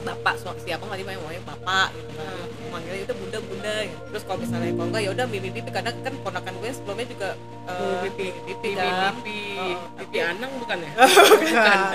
bapak 0.00 0.32
siapa 0.58 0.80
nggak 0.80 0.96
di 0.96 1.04
mana 1.04 1.18
maunya 1.20 1.42
bapak 1.44 1.88
gitu 1.92 2.10
kan 2.16 2.48
manggilnya 2.70 3.02
udah 3.04 3.16
bunda 3.16 3.38
bunda 3.42 3.74
gitu. 3.84 4.00
terus 4.08 4.22
kalau 4.24 4.38
misalnya 4.40 4.70
kalau 4.72 4.86
enggak 4.88 5.02
ya 5.02 5.10
udah 5.12 5.26
mimi 5.28 5.48
pipi 5.50 5.70
kadang 5.70 5.96
kan 6.00 6.14
ponakan 6.18 6.54
gue 6.56 6.70
sebelumnya 6.72 7.06
juga 7.06 7.28
Pipi. 8.00 8.26
pipi 8.26 8.26
pipi 8.48 8.68
kan 8.74 9.14
pipi 9.14 9.38
Heeh, 9.54 9.76
pipi 10.00 10.18
anang 10.18 10.50
bukan 10.56 10.78
ya 10.80 10.90
Bukan. 11.36 11.94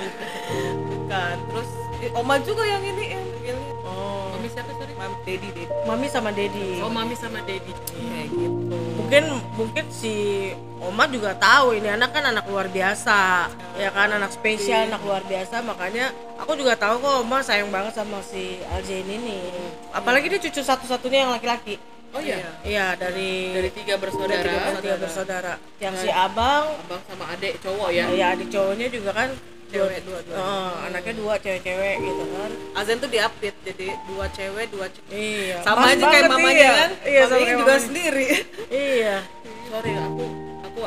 bukan 0.92 1.36
terus 1.50 1.70
eh, 2.00 2.12
oma 2.14 2.36
juga 2.40 2.64
yang 2.64 2.84
ini 2.86 3.06
yang 3.44 3.60
Oh. 3.86 4.34
mami 4.34 4.48
siapa 4.48 4.72
sorry 4.72 4.94
mam 4.94 5.14
dedi 5.22 5.48
dedi 5.48 5.64
Mami 5.84 6.08
sama 6.08 6.30
Dedi. 6.30 6.82
oh 6.82 6.90
mami 6.90 7.14
sama 7.14 7.38
dedi 7.42 7.70
kayak 7.70 8.28
gitu 8.30 8.78
Mungkin 9.06 9.26
mungkin 9.54 9.86
si 9.94 10.50
Oma 10.82 11.06
juga 11.06 11.38
tahu 11.38 11.78
ini 11.78 11.94
anak 11.94 12.10
kan 12.10 12.26
anak 12.26 12.50
luar 12.50 12.66
biasa, 12.74 13.46
ya 13.78 13.94
kan 13.94 14.10
anak 14.10 14.34
spesial, 14.34 14.90
anak 14.90 14.98
luar 15.06 15.22
biasa. 15.30 15.62
Makanya 15.62 16.10
aku 16.42 16.58
juga 16.58 16.74
tahu 16.74 16.98
kok 17.06 17.22
Oma 17.22 17.46
sayang 17.46 17.70
banget 17.70 17.94
sama 17.94 18.18
si 18.26 18.58
Alzain 18.66 19.06
ini. 19.06 19.46
Apalagi 19.94 20.26
dia 20.26 20.42
cucu 20.42 20.58
satu-satunya 20.58 21.30
yang 21.30 21.32
laki-laki. 21.38 21.78
oh 22.18 22.22
iya 22.24 22.42
Iya 22.66 22.98
dari 22.98 23.54
dari 23.54 23.70
tiga 23.78 23.94
dari 23.94 24.02
bersaudara 24.10 24.42
tiga, 24.42 24.82
tiga 24.82 24.98
bersaudara. 24.98 25.54
Yang 25.78 25.96
si 26.02 26.10
abang, 26.10 26.74
abang 26.90 27.02
sama 27.06 27.30
adek 27.30 27.62
cowok 27.62 27.90
ya 27.94 28.10
ya 28.10 28.26
adik 28.34 28.50
cowoknya 28.50 28.90
juga 28.90 29.14
kan 29.14 29.30
Cewek 29.66 30.06
dua-dua. 30.06 30.38
Oh, 30.38 30.72
anaknya 30.86 31.14
dua 31.18 31.34
cewek-cewek 31.42 31.96
gitu 31.98 32.24
kan. 32.38 32.52
Azen 32.78 33.02
tuh 33.02 33.10
diupdate 33.10 33.58
jadi 33.66 33.98
dua 34.06 34.30
cewek 34.30 34.70
dua 34.70 34.86
cewek 34.94 35.10
Iya. 35.10 35.58
sama 35.66 35.90
pas 35.90 35.98
aja 35.98 36.06
kayak 36.06 36.30
mamanya 36.30 36.54
iya. 36.54 36.72
kan 36.78 36.90
Iya, 37.02 37.22
sama 37.26 37.34
mamanya 37.42 37.50
juga 37.58 37.66
mamanya. 37.66 37.82
sendiri 37.82 38.28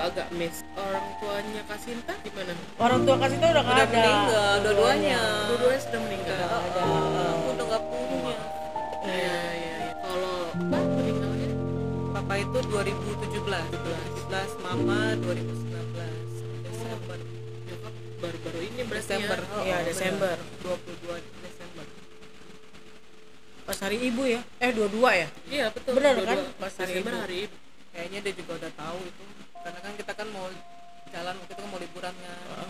agak 0.01 0.27
miss 0.31 0.63
orang 0.75 1.07
tuanya 1.19 1.63
Kasinta 1.65 2.13
gimana 2.21 2.53
Orang 2.77 3.01
tua 3.03 3.17
kasih 3.19 3.37
tuh 3.37 3.49
udah 3.49 3.63
nggak 3.63 3.75
udah 3.75 3.85
ada. 3.85 3.99
meninggal 3.99 4.53
dua-duanya 4.63 5.19
dua-duanya 5.47 5.81
sudah 5.81 6.01
meninggal 6.01 6.39
ada 6.39 6.83
aku 7.29 7.49
udah 7.51 7.65
nggak 7.67 7.83
punya 7.85 8.39
iya 9.05 9.39
iya 9.53 9.75
iya. 9.79 9.93
kalau 9.99 10.35
mbak 10.61 10.85
meninggalnya 10.93 11.51
papa 12.13 12.35
itu 12.37 12.59
2017 12.59 13.49
17 14.29 14.61
mama 14.61 14.99
2019 15.19 15.59
Desember 16.63 17.19
nyokap 17.65 17.93
baru-baru 18.19 18.59
ini 18.65 18.81
berarti 18.83 19.05
Desember 19.05 19.39
ya. 19.39 19.49
oh, 19.51 19.63
Iya, 19.63 19.75
oh, 19.75 19.83
Desember. 19.85 20.37
benar. 20.37 20.77
22 21.19 21.45
Desember 21.45 21.87
Pas 23.65 23.79
hari 23.79 23.99
ibu 24.03 24.23
ya? 24.25 24.41
Eh 24.59 24.73
dua-dua 24.73 25.11
ya? 25.15 25.29
iya 25.47 25.69
betul 25.69 25.93
Benar 25.95 26.15
kan? 26.19 26.39
Pas 26.57 26.73
hari 26.75 26.93
Desember 26.95 27.13
ibu. 27.13 27.21
hari 27.21 27.37
ibu 27.45 27.57
kayaknya 27.89 28.19
dia 28.23 28.35
juga 28.35 28.53
udah 28.57 28.73
tahu 28.75 28.99
itu 29.03 29.23
karena 29.65 29.79
kan 29.81 29.93
kita 29.97 30.13
kan 30.15 30.29
mau 30.31 30.47
jalan 31.09 31.35
waktu 31.39 31.53
itu 31.53 31.61
kan 31.61 31.69
mau 31.69 31.81
liburan 31.81 32.15
kan 32.15 32.69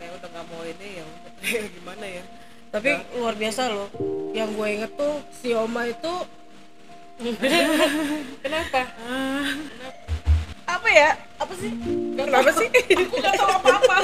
kayak 0.00 0.12
udah 0.16 0.28
nggak 0.32 0.46
mau 0.48 0.62
ini 0.64 0.88
ya 0.96 1.04
udah. 1.04 1.32
gimana 1.76 2.06
ya 2.06 2.24
Tapi 2.70 2.90
luar 3.18 3.34
biasa 3.34 3.66
loh. 3.66 3.90
Yang 4.30 4.48
gue 4.54 4.66
inget 4.70 4.92
tuh 4.94 5.14
si 5.34 5.50
Oma 5.50 5.90
itu 5.90 6.14
kenapa 8.46 8.80
apa 10.64 10.88
ya? 10.88 11.18
Apa 11.36 11.52
sih? 11.58 11.68
Kenapa 12.14 12.50
sih? 12.54 12.68
Aku 13.10 13.16
gak 13.18 13.34
tahu 13.34 13.50
apa-apa. 13.58 13.96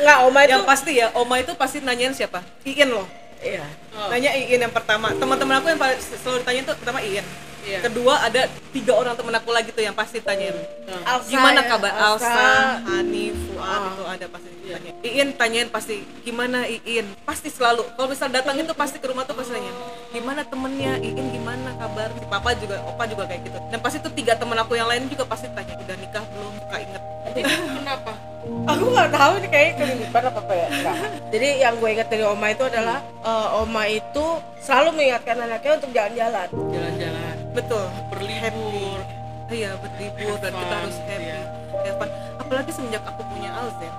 Nggak, 0.00 0.18
Oma 0.24 0.40
itu 0.40 0.52
yang 0.56 0.64
pasti 0.64 0.90
ya 0.96 1.06
oma 1.12 1.36
itu 1.36 1.52
pasti 1.52 1.78
nanyain 1.84 2.16
siapa 2.16 2.40
Iin 2.64 2.88
loh 2.90 3.06
Iya. 3.38 3.62
Oh. 3.94 4.10
nanya 4.10 4.34
Iin 4.34 4.58
yang 4.66 4.74
pertama 4.74 5.14
teman-teman 5.14 5.62
aku 5.62 5.70
yang 5.70 5.78
paling 5.78 6.00
selalu 6.02 6.42
ditanya 6.42 6.60
tuh 6.66 6.74
pertama 6.80 6.98
Iin 6.98 7.22
Iya. 7.68 7.78
kedua 7.84 8.14
ada 8.18 8.42
tiga 8.72 8.92
orang 8.92 9.12
teman 9.12 9.34
aku 9.34 9.50
lagi 9.52 9.70
tuh 9.70 9.80
yang 9.80 9.92
pasti 9.92 10.18
tanyain. 10.18 10.56
Nah, 10.88 11.16
Alsa 11.16 11.28
gimana 11.28 11.60
ya, 11.60 11.68
kabar 11.68 11.92
Alsa. 11.92 12.24
Alsa, 12.24 12.48
Hani, 12.82 13.24
Fuad 13.30 13.60
Ah. 13.60 13.88
itu 13.90 14.04
ada 14.06 14.26
pasti 14.26 14.48
ditanya. 14.58 14.90
Iin 15.00 15.28
tanyain 15.34 15.68
pasti 15.68 15.94
gimana 16.22 16.64
Iin? 16.64 17.06
Pasti 17.22 17.48
selalu. 17.48 17.84
Kalau 17.92 18.08
misal 18.08 18.28
datang 18.28 18.56
itu 18.56 18.72
pasti 18.72 18.96
ke 18.96 19.06
rumah 19.06 19.22
tuh 19.22 19.36
pasti 19.36 19.52
nanya 19.52 19.72
gimana 20.08 20.40
temennya? 20.42 20.96
Iin 20.98 21.28
gimana 21.30 21.76
kabar? 21.76 22.08
Si 22.10 22.24
papa 22.24 22.50
juga 22.56 22.76
opa 22.82 23.04
juga 23.04 23.28
kayak 23.28 23.42
gitu. 23.44 23.58
Dan 23.68 23.78
pasti 23.78 23.98
tuh 23.98 24.12
tiga 24.12 24.32
teman 24.32 24.56
aku 24.56 24.72
yang 24.72 24.88
lain 24.88 25.04
juga 25.06 25.28
pasti 25.28 25.52
tanya 25.52 25.76
udah 25.76 25.96
nikah 25.98 26.24
belum? 26.24 26.54
Kak 26.66 26.80
inget? 26.80 27.02
Itu 27.28 27.64
kenapa? 27.76 28.12
Aku 28.48 28.84
nggak 28.88 29.10
tahu 29.12 29.32
ini 29.36 29.48
kayak 29.48 29.70
kelilipan 29.76 30.22
apa 30.24 30.40
apa 30.40 30.54
ya. 30.54 30.66
Nggak. 30.70 30.96
Jadi 31.28 31.48
yang 31.60 31.74
gue 31.76 31.90
ingat 31.90 32.08
dari 32.08 32.24
Oma 32.24 32.46
itu 32.48 32.64
adalah 32.64 32.98
eh, 33.04 33.48
Oma 33.60 33.82
itu 33.84 34.24
selalu 34.58 34.88
mengingatkan 34.96 35.36
anaknya 35.38 35.72
untuk 35.76 35.90
jalan-jalan. 35.92 36.48
jalan-jalan 36.72 37.27
betul. 37.54 37.84
Berlibur. 38.12 39.00
Iya 39.48 39.70
berlibur. 39.80 40.36
Dan 40.44 40.52
kita 40.52 40.74
harus 40.84 40.96
happy. 41.08 41.24
iya. 41.24 41.40
have 41.84 41.96
fun. 41.96 42.10
apalagi 42.36 42.70
semenjak 42.72 43.02
aku 43.04 43.22
punya 43.28 43.50
Alzen. 43.56 43.92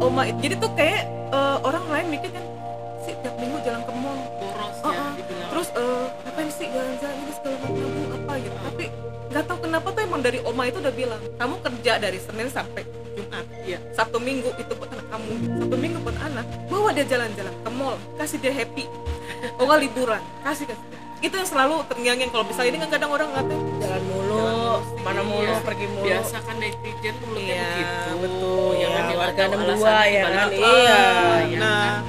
Oma 0.00 0.22
itu 0.28 0.38
jadi 0.44 0.54
tuh 0.60 0.70
kayak 0.76 1.02
eh, 1.32 1.56
orang 1.64 1.84
lain 1.88 2.06
mikir 2.16 2.30
kan 2.32 2.44
sih 3.04 3.14
tiap 3.20 3.34
minggu 3.36 3.58
jalan 3.64 3.80
ke 3.84 3.92
mall. 3.92 4.20
Boros 4.40 4.76
Oh, 4.84 4.92
ya 4.92 5.00
oh. 5.00 5.12
terus 5.52 5.68
eh, 5.72 6.04
ngapain 6.24 6.50
sih 6.52 6.66
jalan-jalan 6.68 7.16
ini 7.16 7.32
segala 7.32 7.56
macam 7.60 7.88
apa 8.12 8.32
gitu. 8.40 8.56
Tapi 8.56 8.84
nggak 9.32 9.44
tahu 9.48 9.58
kenapa 9.64 9.86
tuh 9.90 10.02
emang 10.04 10.20
dari 10.22 10.38
oma 10.44 10.62
itu 10.68 10.78
udah 10.80 10.94
bilang 10.94 11.20
kamu 11.40 11.54
kerja 11.64 11.92
dari 12.00 12.18
senin 12.20 12.48
sampai 12.52 12.82
jumat. 13.16 13.46
Iya. 13.64 13.78
Sabtu 13.96 14.18
minggu 14.20 14.50
itu 14.60 14.72
buat 14.76 14.90
anak 14.92 15.06
kamu. 15.08 15.32
Sabtu 15.60 15.76
minggu 15.80 15.98
buat 16.04 16.18
anak. 16.20 16.44
Bawa 16.68 16.90
dia 16.92 17.06
jalan-jalan 17.08 17.54
ke 17.64 17.70
mall. 17.72 17.96
Kasih 18.20 18.38
dia 18.40 18.52
happy. 18.52 18.84
Oh 19.60 19.76
liburan. 19.76 20.20
Kasih 20.44 20.68
kasih. 20.68 20.93
Itu 21.24 21.34
yang 21.34 21.48
selalu 21.48 21.74
terngiang-ngiang 21.88 22.30
kalau 22.30 22.44
misalnya 22.44 22.68
ini 22.68 22.78
kan 22.78 22.90
kadang 22.90 23.10
orang 23.10 23.28
ngatain 23.32 23.60
Jalan 23.80 24.02
mulu, 24.04 24.36
Jalan 24.36 24.54
mulu 24.60 25.00
mana 25.00 25.20
mulu, 25.22 25.40
Iya. 25.46 25.56
pergi 25.64 25.86
mulu. 25.88 26.04
biasa 26.04 26.36
kan 26.40 26.56
netizen 26.56 27.14
mulutnya 27.22 27.54
Iya, 27.54 27.64
begitu 27.64 28.10
betul. 28.20 28.68
ya 28.74 28.86
kan 28.86 28.92
Iya, 28.94 29.00
dia 29.04 29.16
warga 29.16 29.42
62 29.42 29.64
alasannya 29.64 30.04
ya 30.04 30.22
kan? 30.22 30.48
Iya. 30.52 30.98
apa, 31.00 31.34
ya 31.44 31.58
nah 31.58 31.80
kan? 31.80 32.02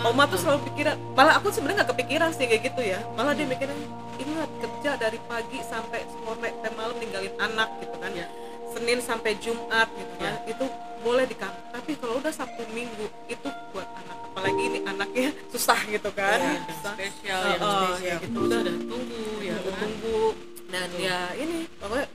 Oma 0.00 0.24
tuh 0.24 0.38
selalu 0.40 0.60
pikiran, 0.64 0.96
malah 1.12 1.34
aku 1.36 1.52
sebenarnya 1.52 1.84
nggak 1.84 1.90
kepikiran 1.92 2.30
sih 2.32 2.48
kayak 2.48 2.62
gitu 2.72 2.80
ya. 2.80 3.04
Malah 3.12 3.36
dia 3.36 3.44
mikirnya, 3.44 3.76
ingat 4.16 4.48
kerja 4.56 4.90
dari 4.96 5.20
pagi 5.20 5.60
sampai 5.60 6.00
sore 6.08 6.48
sampai 6.48 6.70
malam 6.72 6.96
ninggalin 6.96 7.34
anak 7.36 7.68
gitu 7.78 7.96
kan. 8.00 8.08
Iya. 8.10 8.26
Senin 8.70 8.98
sampai 9.00 9.36
Jumat 9.38 9.88
gitu 9.92 10.14
kan. 10.16 10.34
Itu 10.46 10.64
boleh 11.00 11.24
di 11.24 11.36
kantor. 11.36 11.64
Tapi 11.72 11.90
kalau 11.96 12.14
udah 12.20 12.32
Sabtu 12.32 12.62
Minggu 12.70 13.06
itu 13.26 13.48
buat 13.72 13.88
anak. 13.88 14.16
Apalagi 14.30 14.62
ini 14.62 14.78
anaknya 14.84 15.30
susah 15.52 15.80
gitu 15.88 16.10
kan. 16.12 16.38
Iya, 16.38 16.60
Susah. 16.70 16.92
spesial 16.94 17.40
Oh, 17.40 17.48
yang 17.50 17.60
spesial 17.60 17.98
ya 18.00 18.16
gitu 18.22 18.38
udah. 18.40 18.60
sudah 18.62 18.76
tunggu 18.86 19.24
ya 19.42 19.56
Tunggu 19.58 19.70
kan 19.70 19.80
tunggu 19.82 20.20
dan 20.70 20.86
ya 21.02 21.18
ini 21.34 21.66
pokoknya 21.82 22.06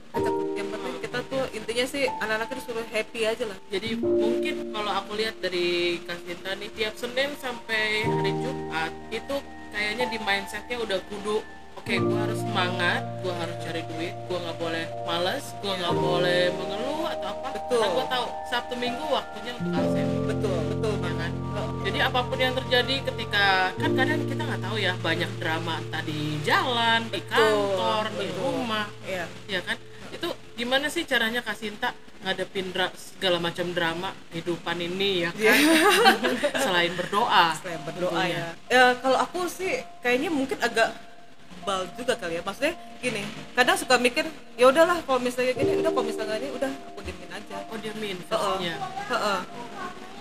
yang 0.56 0.68
penting 0.72 0.96
kita 1.04 1.18
tuh 1.28 1.44
intinya 1.52 1.84
sih 1.84 2.08
anak-anak 2.08 2.48
disuruh 2.56 2.88
happy 2.88 3.20
aja 3.28 3.44
lah 3.44 3.58
jadi 3.68 4.00
mungkin 4.00 4.72
kalau 4.72 4.90
aku 4.96 5.12
lihat 5.20 5.36
dari 5.44 6.00
Kasinta 6.08 6.56
nih 6.56 6.72
tiap 6.72 6.96
Senin 6.96 7.36
sampai 7.36 8.08
hari 8.08 8.32
Jumat 8.32 8.92
itu 9.12 9.36
kayaknya 9.76 10.08
di 10.08 10.18
mindsetnya 10.24 10.76
udah 10.80 10.98
kudu 11.04 11.44
oke 11.76 11.94
gua 12.00 12.18
harus 12.22 12.40
semangat 12.40 13.00
gua 13.20 13.34
harus 13.36 13.56
cari 13.60 13.82
duit 13.86 14.14
gua 14.26 14.38
nggak 14.40 14.58
boleh 14.58 14.84
males 15.04 15.44
gua 15.58 15.72
nggak 15.76 15.94
boleh 15.96 16.42
mengeluh 16.52 17.04
atau 17.08 17.28
apa 17.30 17.48
Betul. 17.52 17.78
karena 17.78 17.88
gua 17.92 18.06
tahu 18.06 18.26
Sabtu 18.46 18.74
Minggu 18.76 19.04
waktunya 19.06 19.52
untuk 19.54 19.72
absen 19.74 20.06
betul 20.24 20.58
betul 20.68 20.92
ya 20.92 21.00
banget 21.00 21.32
kan 21.46 21.66
jadi 21.82 21.98
apa 22.02 22.18
pun 22.20 22.38
yang 22.38 22.54
terjadi 22.56 22.94
ketika 23.04 23.46
kan 23.72 23.90
kadang 23.92 24.20
kita 24.24 24.42
nggak 24.42 24.62
tahu 24.62 24.76
ya 24.76 24.92
banyak 24.98 25.30
drama 25.36 25.74
tadi 25.88 26.20
jalan 26.42 27.00
di 27.08 27.20
kantor 27.24 28.02
di 28.10 28.26
betul. 28.26 28.36
rumah 28.36 28.86
Iya. 29.02 29.24
ya 29.46 29.60
kan 29.62 29.76
itu 30.08 30.28
gimana 30.54 30.86
sih 30.86 31.02
caranya 31.02 31.40
Kasinta 31.40 31.90
ngadepin 32.16 32.72
dra- 32.72 32.94
segala 32.94 33.38
macam 33.38 33.70
drama 33.70 34.10
kehidupan 34.30 34.80
ini 34.80 35.22
ya 35.22 35.30
kan 35.30 35.58
selain 36.64 36.90
berdoa 36.92 37.54
saya 37.54 37.78
berdoa 37.78 38.10
tentunya. 38.16 38.46
ya. 38.66 38.72
ya 38.72 38.84
kalau 38.96 39.18
aku 39.20 39.40
sih 39.46 39.74
kayaknya 40.00 40.30
mungkin 40.30 40.58
agak 40.58 40.90
bal 41.66 41.82
juga 41.98 42.14
kali 42.14 42.38
ya 42.38 42.42
maksudnya 42.46 42.72
gini 43.02 43.22
kadang 43.52 43.74
suka 43.74 43.98
mikir 43.98 44.22
ya 44.54 44.70
udahlah 44.70 45.02
kalau 45.02 45.18
misalnya 45.18 45.52
gini 45.52 45.82
udah 45.82 45.90
kalau 45.90 46.06
misalnya 46.06 46.36
ini 46.38 46.48
udah 46.54 46.70
aku 46.70 47.00
diemin 47.02 47.30
aja 47.34 47.56
oh 47.66 47.76
dia 47.76 47.92
min 47.98 48.16
Heeh. 48.16 48.30
versinya 48.30 48.74
Heeh. 49.10 49.38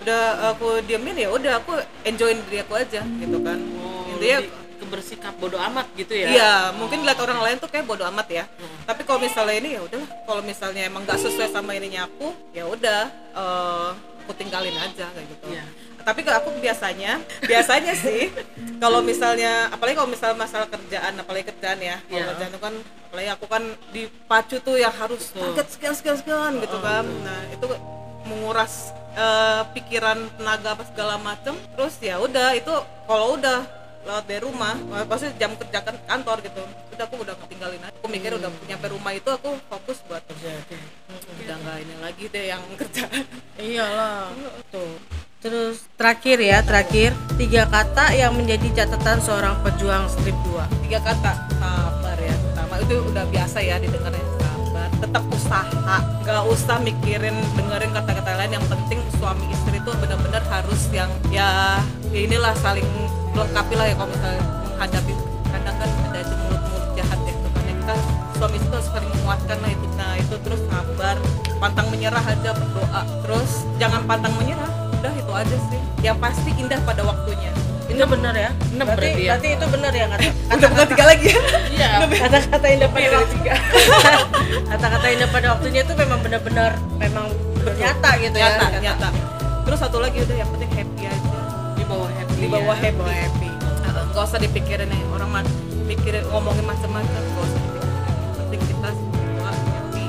udah 0.02 0.22
aku 0.52 0.68
diemin 0.84 1.16
ya 1.16 1.30
udah 1.30 1.54
aku 1.62 1.74
enjoyin 2.04 2.42
diri 2.50 2.66
aku 2.66 2.74
aja 2.76 3.02
gitu 3.06 3.38
kan 3.40 3.60
Oh, 3.62 4.18
intinya 4.18 4.40
lebih 4.42 4.52
ke 4.76 4.86
bersikap 4.92 5.34
bodoh 5.40 5.62
amat 5.62 5.88
gitu 5.96 6.12
ya 6.12 6.28
Iya, 6.28 6.54
mungkin 6.76 7.06
lihat 7.08 7.16
orang 7.22 7.40
lain 7.40 7.58
tuh 7.64 7.72
kayak 7.72 7.88
bodo 7.88 8.04
amat 8.12 8.28
ya. 8.28 8.44
Tapi 8.84 9.08
kalau 9.08 9.24
misalnya 9.24 9.56
ini 9.56 9.80
ya 9.80 9.82
udahlah. 9.88 10.10
Kalau 10.28 10.42
misalnya 10.44 10.82
emang 10.84 11.08
nggak 11.08 11.16
sesuai 11.16 11.48
sama 11.48 11.72
ininya 11.80 12.04
aku, 12.04 12.36
ya 12.52 12.68
udah 12.68 13.08
eh, 13.32 13.90
aku 13.96 14.32
tinggalin 14.36 14.76
aja 14.76 15.08
kayak 15.16 15.28
gitu. 15.32 15.46
Iya. 15.48 15.64
Tapi 16.06 16.22
kalau 16.22 16.38
aku 16.40 16.50
biasanya, 16.62 17.18
biasanya 17.42 17.98
sih 17.98 18.30
kalau 18.78 19.02
misalnya, 19.02 19.74
apalagi 19.74 19.98
kalau 19.98 20.08
misalnya 20.08 20.38
masalah 20.38 20.70
kerjaan, 20.70 21.18
apalagi 21.18 21.50
kerjaan 21.50 21.82
ya, 21.82 21.98
kalau 22.00 22.14
Iya. 22.14 22.26
kerjaan 22.30 22.52
itu 22.54 22.62
kan, 22.62 22.74
apalagi 23.10 23.30
aku 23.34 23.46
kan 23.50 23.64
dipacu 23.90 24.56
tuh 24.62 24.78
yang 24.78 24.94
harus 24.94 25.34
target 25.34 25.68
sekian 25.68 25.94
sekian 25.98 26.16
sekian 26.16 26.54
gitu 26.62 26.78
kan. 26.80 27.02
Nah 27.26 27.40
itu 27.50 27.66
menguras 28.24 28.94
eh, 29.16 29.64
pikiran, 29.74 30.28
tenaga 30.36 30.76
apa 30.76 30.84
segala 30.86 31.16
macem. 31.18 31.56
Terus 31.74 31.96
ya 31.98 32.20
udah 32.20 32.52
itu 32.54 32.74
kalau 33.08 33.40
udah 33.40 33.64
lewat 34.06 34.24
dari 34.28 34.42
rumah, 34.44 34.76
eh, 34.76 35.06
pasti 35.08 35.32
jam 35.40 35.56
kerja 35.56 35.80
kan 35.82 35.96
kantor 36.06 36.44
gitu. 36.44 36.62
Udah 36.92 37.06
aku 37.08 37.16
udah 37.24 37.36
ketinggalin 37.42 37.80
aja. 37.80 37.96
Aku 37.96 38.08
mikir 38.08 38.36
udah 38.36 38.52
nyampe 38.68 38.88
rumah 38.88 39.10
itu 39.12 39.26
aku 39.28 39.56
fokus 39.66 40.04
buat 40.06 40.20
kerja. 40.22 40.52
Udah 41.42 41.56
nggak 41.58 41.78
ini 41.82 41.96
lagi 41.98 42.24
deh 42.28 42.46
yang 42.46 42.62
kerjaan. 42.78 43.24
Iyalah. 43.56 44.30
Tuh. 44.70 45.00
Terus 45.46 45.86
terakhir 45.94 46.42
ya, 46.42 46.66
terakhir. 46.66 47.14
Tiga 47.38 47.70
kata 47.70 48.18
yang 48.18 48.34
menjadi 48.34 48.82
catatan 48.82 49.22
seorang 49.22 49.54
pejuang 49.62 50.10
strip 50.10 50.34
2. 50.42 50.90
tiga 50.90 50.98
kata. 51.06 51.38
Sabar 51.62 52.18
ya. 52.18 52.34
Pertama 52.34 52.82
itu 52.82 52.96
udah 53.06 53.30
biasa 53.30 53.62
ya 53.62 53.78
didengarnya. 53.78 54.26
Sabar. 54.42 54.90
Tetap 54.98 55.24
usaha. 55.30 55.98
Nggak 56.26 56.44
usah 56.50 56.82
mikirin 56.82 57.38
dengerin 57.54 57.94
kata-kata 57.94 58.42
lain. 58.42 58.58
Yang 58.58 58.66
penting 58.74 59.00
suami 59.22 59.46
istri 59.54 59.78
itu 59.78 59.92
benar-benar 60.02 60.42
harus 60.50 60.82
yang 60.90 61.14
ya, 61.30 61.78
ya 62.10 62.20
inilah 62.26 62.58
saling 62.58 62.90
melengkapi 63.38 63.78
lah 63.78 63.86
ya 63.86 63.96
kalau 64.02 64.10
misalnya 64.10 64.42
menghadapi. 64.66 65.14
Kadang 65.54 65.76
kan 65.78 65.90
ada 66.10 66.20
aja 66.26 66.36
mulut-mulut 66.42 66.90
jahat 66.98 67.20
ya. 67.22 67.34
Itu 67.38 67.50
kan 67.54 67.64
kita 67.70 67.96
suami 68.42 68.56
istri 68.58 68.74
harus 68.74 68.90
saling 68.90 69.10
menguatkan 69.14 69.58
lah 69.62 69.70
itu. 69.70 69.86
Nah 69.94 70.14
itu 70.18 70.36
terus 70.42 70.62
sabar. 70.74 71.16
Pantang 71.62 71.94
menyerah 71.94 72.26
aja 72.26 72.50
berdoa. 72.50 73.02
Terus 73.22 73.62
jangan 73.78 74.02
pantang 74.10 74.34
menyerah 74.42 74.85
udah 75.02 75.14
itu 75.16 75.32
aja 75.32 75.58
sih. 75.70 75.82
Yang 76.04 76.18
pasti 76.22 76.52
indah 76.56 76.80
pada 76.86 77.02
waktunya. 77.04 77.52
Itu 77.86 78.04
benar 78.10 78.34
ya? 78.36 78.50
Enam 78.76 78.86
berarti, 78.92 79.08
berarti 79.08 79.24
ya? 79.24 79.32
berarti 79.32 79.48
itu 79.56 79.66
benar 79.72 79.92
ya 79.94 80.06
kata 80.12 80.28
udah 80.58 80.70
bukan 80.74 80.86
tiga 80.92 81.04
lagi 81.06 81.26
ya? 81.32 81.40
Iya. 81.76 81.90
Kata-kata 82.12 82.66
indah 82.68 82.90
pada 82.90 83.06
dari 83.06 83.16
waktunya. 83.16 83.56
kata-kata 84.72 85.06
indah 85.16 85.30
pada 85.30 85.48
waktunya 85.56 85.82
itu 85.86 85.94
memang 85.96 86.20
benar-benar 86.20 86.72
memang 87.00 87.26
nyata 87.66 88.10
gitu 88.22 88.38
ya. 88.38 88.50
nyata 88.58 88.78
nyata. 88.82 89.10
terus 89.66 89.82
satu 89.82 89.98
lagi 89.98 90.22
udah 90.22 90.36
yang 90.38 90.50
penting 90.54 90.72
happy 90.76 91.04
aja. 91.10 91.38
Di 91.74 91.84
bawah 91.90 92.10
happy 92.10 92.36
di 92.38 92.48
bawah 92.50 92.78
ya. 92.78 92.84
happy, 92.90 93.04
happy. 93.10 93.50
nggak 94.14 94.24
usah 94.28 94.40
dipikirin 94.40 94.88
nih 94.88 95.02
orang 95.10 95.30
mah 95.32 95.44
mikirin 95.90 96.24
ngomongin 96.30 96.66
macam-macam. 96.66 97.22
Nggak 97.22 97.46
usah 97.46 97.60
dipikirin. 97.64 97.94
Penting 98.38 98.62
kita 98.70 98.90
semua 98.94 99.52
happy. 99.54 100.06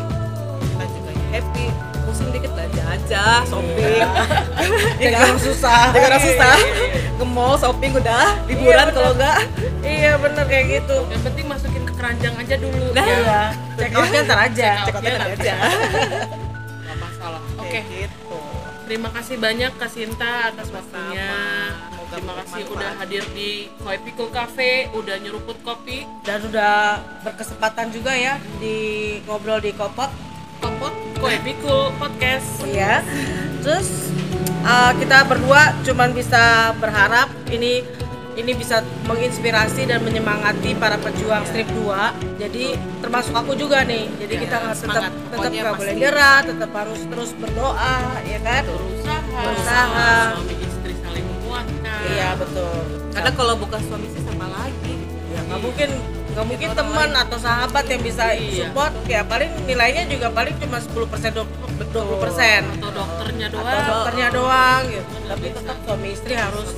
Kita 0.64 0.84
juga 0.90 1.12
happy 1.32 1.85
pusing 2.06 2.30
dikit 2.30 2.50
belanja 2.50 2.82
aja 2.86 3.24
shopping 3.42 4.00
ya 5.02 5.08
kan? 5.12 5.34
susah. 5.36 5.82
jangan 5.90 6.08
orang 6.08 6.22
susah 6.22 6.54
Iya, 6.56 6.64
iya, 6.64 6.86
iya. 6.88 7.12
ke 7.12 7.24
mall 7.26 7.54
shopping 7.54 7.92
udah 7.92 8.24
liburan 8.46 8.84
bener. 8.84 8.94
kalau 8.94 9.10
enggak 9.12 9.36
Iya 9.82 10.12
benar 10.16 10.44
kayak 10.44 10.64
gitu. 10.72 10.96
yang 11.06 11.22
penting 11.22 11.46
masukin 11.46 11.82
ke 11.82 11.92
keranjang 11.92 12.34
aja 12.34 12.54
dulu 12.56 12.86
Nah. 12.90 13.04
ya 13.04 13.16
Iya. 13.16 13.40
Check 13.76 13.92
outnya 13.92 14.20
ntar 14.22 14.38
aja. 14.40 14.70
Check 14.80 14.86
cek 14.86 14.94
outnya 14.96 15.10
aja 15.10 15.20
nanti. 15.20 15.36
aja 15.36 15.54
nggak 16.86 16.96
masalah 16.96 17.40
oke 17.56 17.80
gitu 17.82 18.38
terima 18.84 19.08
kasih 19.10 19.36
banyak 19.36 19.70
Kak 19.74 19.90
Sinta 19.90 20.32
atas 20.48 20.68
waktunya 20.70 21.30
Semoga 22.06 22.14
terima 22.14 22.34
kasih 22.38 22.62
udah 22.70 22.90
hadir 22.96 23.24
di 23.30 23.50
Koi 23.76 23.98
Pico 23.98 24.30
Cafe 24.30 24.70
udah 24.92 25.18
nyeruput 25.18 25.58
kopi 25.60 26.06
Dan 26.22 26.38
udah 26.46 26.94
berkesempatan 27.20 27.90
juga 27.90 28.14
ya 28.14 28.38
di 28.56 28.76
ngobrol 29.22 29.58
di 29.58 29.70
kopot. 29.70 30.06
Pico 31.16 31.76
Podcast 31.96 32.62
Iya. 32.62 33.00
Terus 33.60 33.88
uh, 34.62 34.92
kita 34.94 35.24
berdua 35.24 35.74
cuman 35.82 36.12
bisa 36.12 36.42
berharap 36.76 37.26
ini 37.48 37.82
ini 38.36 38.52
bisa 38.52 38.78
menginspirasi 39.04 39.88
dan 39.88 40.04
menyemangati 40.04 40.76
para 40.76 41.00
pejuang 41.00 41.40
strip 41.46 41.64
2. 41.72 41.88
Jadi 42.36 42.64
termasuk 43.00 43.32
aku 43.32 43.56
juga 43.56 43.80
nih. 43.82 44.12
Jadi 44.14 44.34
Ya, 44.34 44.40
kita 44.42 44.56
nggak 44.60 44.76
tetap 44.76 45.02
tetap 45.32 45.50
nggak 45.50 45.74
boleh 45.74 45.94
nyerah, 45.96 46.38
tetap 46.44 46.70
harus 46.70 47.00
terus 47.02 47.30
berdoa, 47.32 47.96
ya 48.22 48.38
kan? 48.40 48.62
berusaha 48.62 49.40
Berusaha. 49.40 50.10
suami 50.36 50.54
istri 50.60 50.92
saling 51.00 51.24
menguatkan 51.26 52.00
Iya 52.06 52.28
betul. 52.36 52.76
karena 53.08 53.30
kalau 53.32 53.54
bukan 53.56 53.80
suami 53.82 54.06
sih 54.06 54.22
sama 54.22 54.46
lagi 54.52 54.94
Ya, 55.26 55.40
nggak 55.42 55.60
mungkin 55.64 55.88
nggak 56.36 56.52
mungkin 56.52 56.68
teman 56.76 57.10
atau 57.16 57.38
sahabat 57.40 57.88
yang 57.88 58.02
bisa 58.04 58.36
Iya. 58.36 58.68
support. 58.68 58.92
Ya 59.08 59.24
paling 59.24 59.48
nilainya 59.64 60.04
juga 60.04 60.28
paling 60.28 60.52
cuma 60.60 60.76
10 60.76 61.08
persen 61.08 61.32
20 61.32 62.20
persen. 62.20 62.60
Atau 62.76 62.92
dokternya 62.92 63.46
doang. 63.48 63.64
atau 63.64 63.80
dokternya 63.88 64.28
doang 64.28 64.82
gitu. 64.92 65.12
Tapi 65.24 65.46
bisa. 65.48 65.56
tetap 65.64 65.76
suami 65.88 66.08
istri 66.12 66.34
harus 66.36 66.68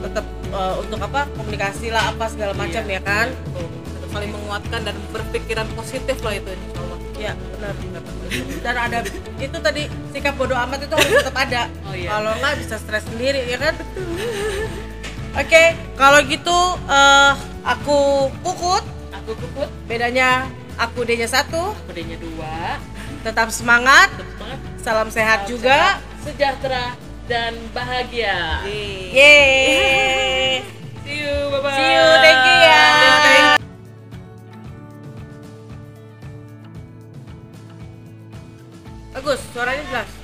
tetap 0.00 0.24
eh, 0.48 0.74
untuk 0.80 0.96
apa 0.96 1.20
komunikasi 1.36 1.92
lah 1.92 2.08
apa 2.08 2.24
segala 2.32 2.56
macam 2.56 2.80
ya 2.88 3.00
kan? 3.04 3.28
Tuh, 3.52 3.68
saling 4.10 4.32
menguatkan 4.32 4.80
dan 4.80 4.96
berpikiran 5.12 5.68
positif 5.76 6.16
lah 6.24 6.32
itu 6.32 6.48
insya 6.48 6.80
Allah. 6.80 6.98
Ya 7.20 7.32
benar. 7.36 7.74
Dan 8.64 8.74
ada 8.80 8.98
itu 9.36 9.56
tadi 9.60 9.82
sikap 10.08 10.40
bodoh 10.40 10.56
amat 10.56 10.88
itu 10.88 10.94
harus 10.96 11.20
tetap 11.20 11.36
ada. 11.36 11.68
Oh, 11.84 11.92
iya. 11.92 12.16
kalau 12.16 12.32
nggak 12.32 12.54
bisa 12.64 12.80
stres 12.80 13.04
sendiri 13.04 13.44
ya 13.44 13.60
kan? 13.60 13.76
Oke 15.36 15.62
kalau 15.94 16.24
gitu 16.24 16.58
eh, 16.88 17.32
aku 17.64 18.30
pukut 18.42 18.82
aku 19.10 19.32
kukut. 19.36 19.68
Bedanya 19.84 20.48
aku 20.80 21.04
D 21.04 21.20
nya 21.20 21.28
satu 21.28 21.76
kodenya 21.86 22.16
dua. 22.16 22.80
Tetap 23.20 23.52
semangat. 23.52 24.08
Semangat. 24.16 24.58
Salam 24.80 25.08
sehat 25.12 25.44
Salam 25.44 25.50
juga. 25.52 25.76
sehat, 25.76 25.98
sejahtera 26.24 26.84
dan 27.28 27.52
bahagia. 27.76 28.64
Yeay. 28.64 30.64
See 31.04 31.26
you 31.26 31.36
bye 31.50 31.60
bye 31.60 31.74
see 31.74 31.90
you 31.90 32.06
thank 32.22 32.42
you 32.42 32.56
ya. 32.62 32.84
Bagus 39.10 39.40
suaranya 39.52 39.84
jelas 39.90 40.19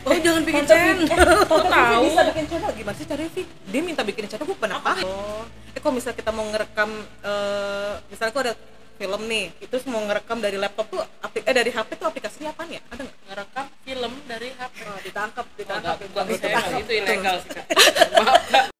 oh 0.00 0.16
jangan 0.16 0.42
bikin 0.42 0.64
channel 0.64 0.98
kok 1.44 1.64
tahu 1.66 2.02
bisa 2.06 2.20
bikin 2.32 2.46
channel 2.46 2.70
gimana 2.72 2.96
sih 2.96 3.06
caranya 3.06 3.30
Vi? 3.30 3.42
Dia 3.68 3.80
minta 3.80 4.02
bikin 4.02 4.24
channel 4.26 4.46
gue 4.46 4.56
pernah. 4.56 4.78
Oh. 5.04 5.44
Eh 5.70 5.78
kalau 5.78 5.94
misalnya 5.94 6.16
kita 6.16 6.30
mau 6.30 6.44
ngerekam 6.46 6.90
eh 7.20 7.92
misalnya 8.08 8.30
aku 8.30 8.40
ada 8.42 8.54
film 8.96 9.22
nih, 9.24 9.48
itu 9.58 9.74
mau 9.88 10.04
ngerekam 10.04 10.38
dari 10.38 10.56
laptop 10.56 10.86
tuh 10.88 11.00
eh 11.00 11.54
dari 11.54 11.72
HP 11.72 11.96
tuh 11.96 12.06
aplikasinya 12.06 12.52
apa 12.52 12.68
ya? 12.68 12.80
Ada 12.88 13.00
nggak? 13.00 13.16
ngerekam 13.30 13.66
film 13.80 14.12
dari 14.26 14.48
HP 14.52 14.74
Oh, 14.82 14.98
ditangkap, 15.00 15.46
Oh, 15.46 15.56
ditangkap. 15.56 15.96
tangkap. 15.96 16.24
enggak, 16.28 16.80
itu 16.84 16.92
ilegal 16.92 17.36
sih 17.40 17.50
kak 17.54 17.64
maaf 18.18 18.42
kak 18.50 18.79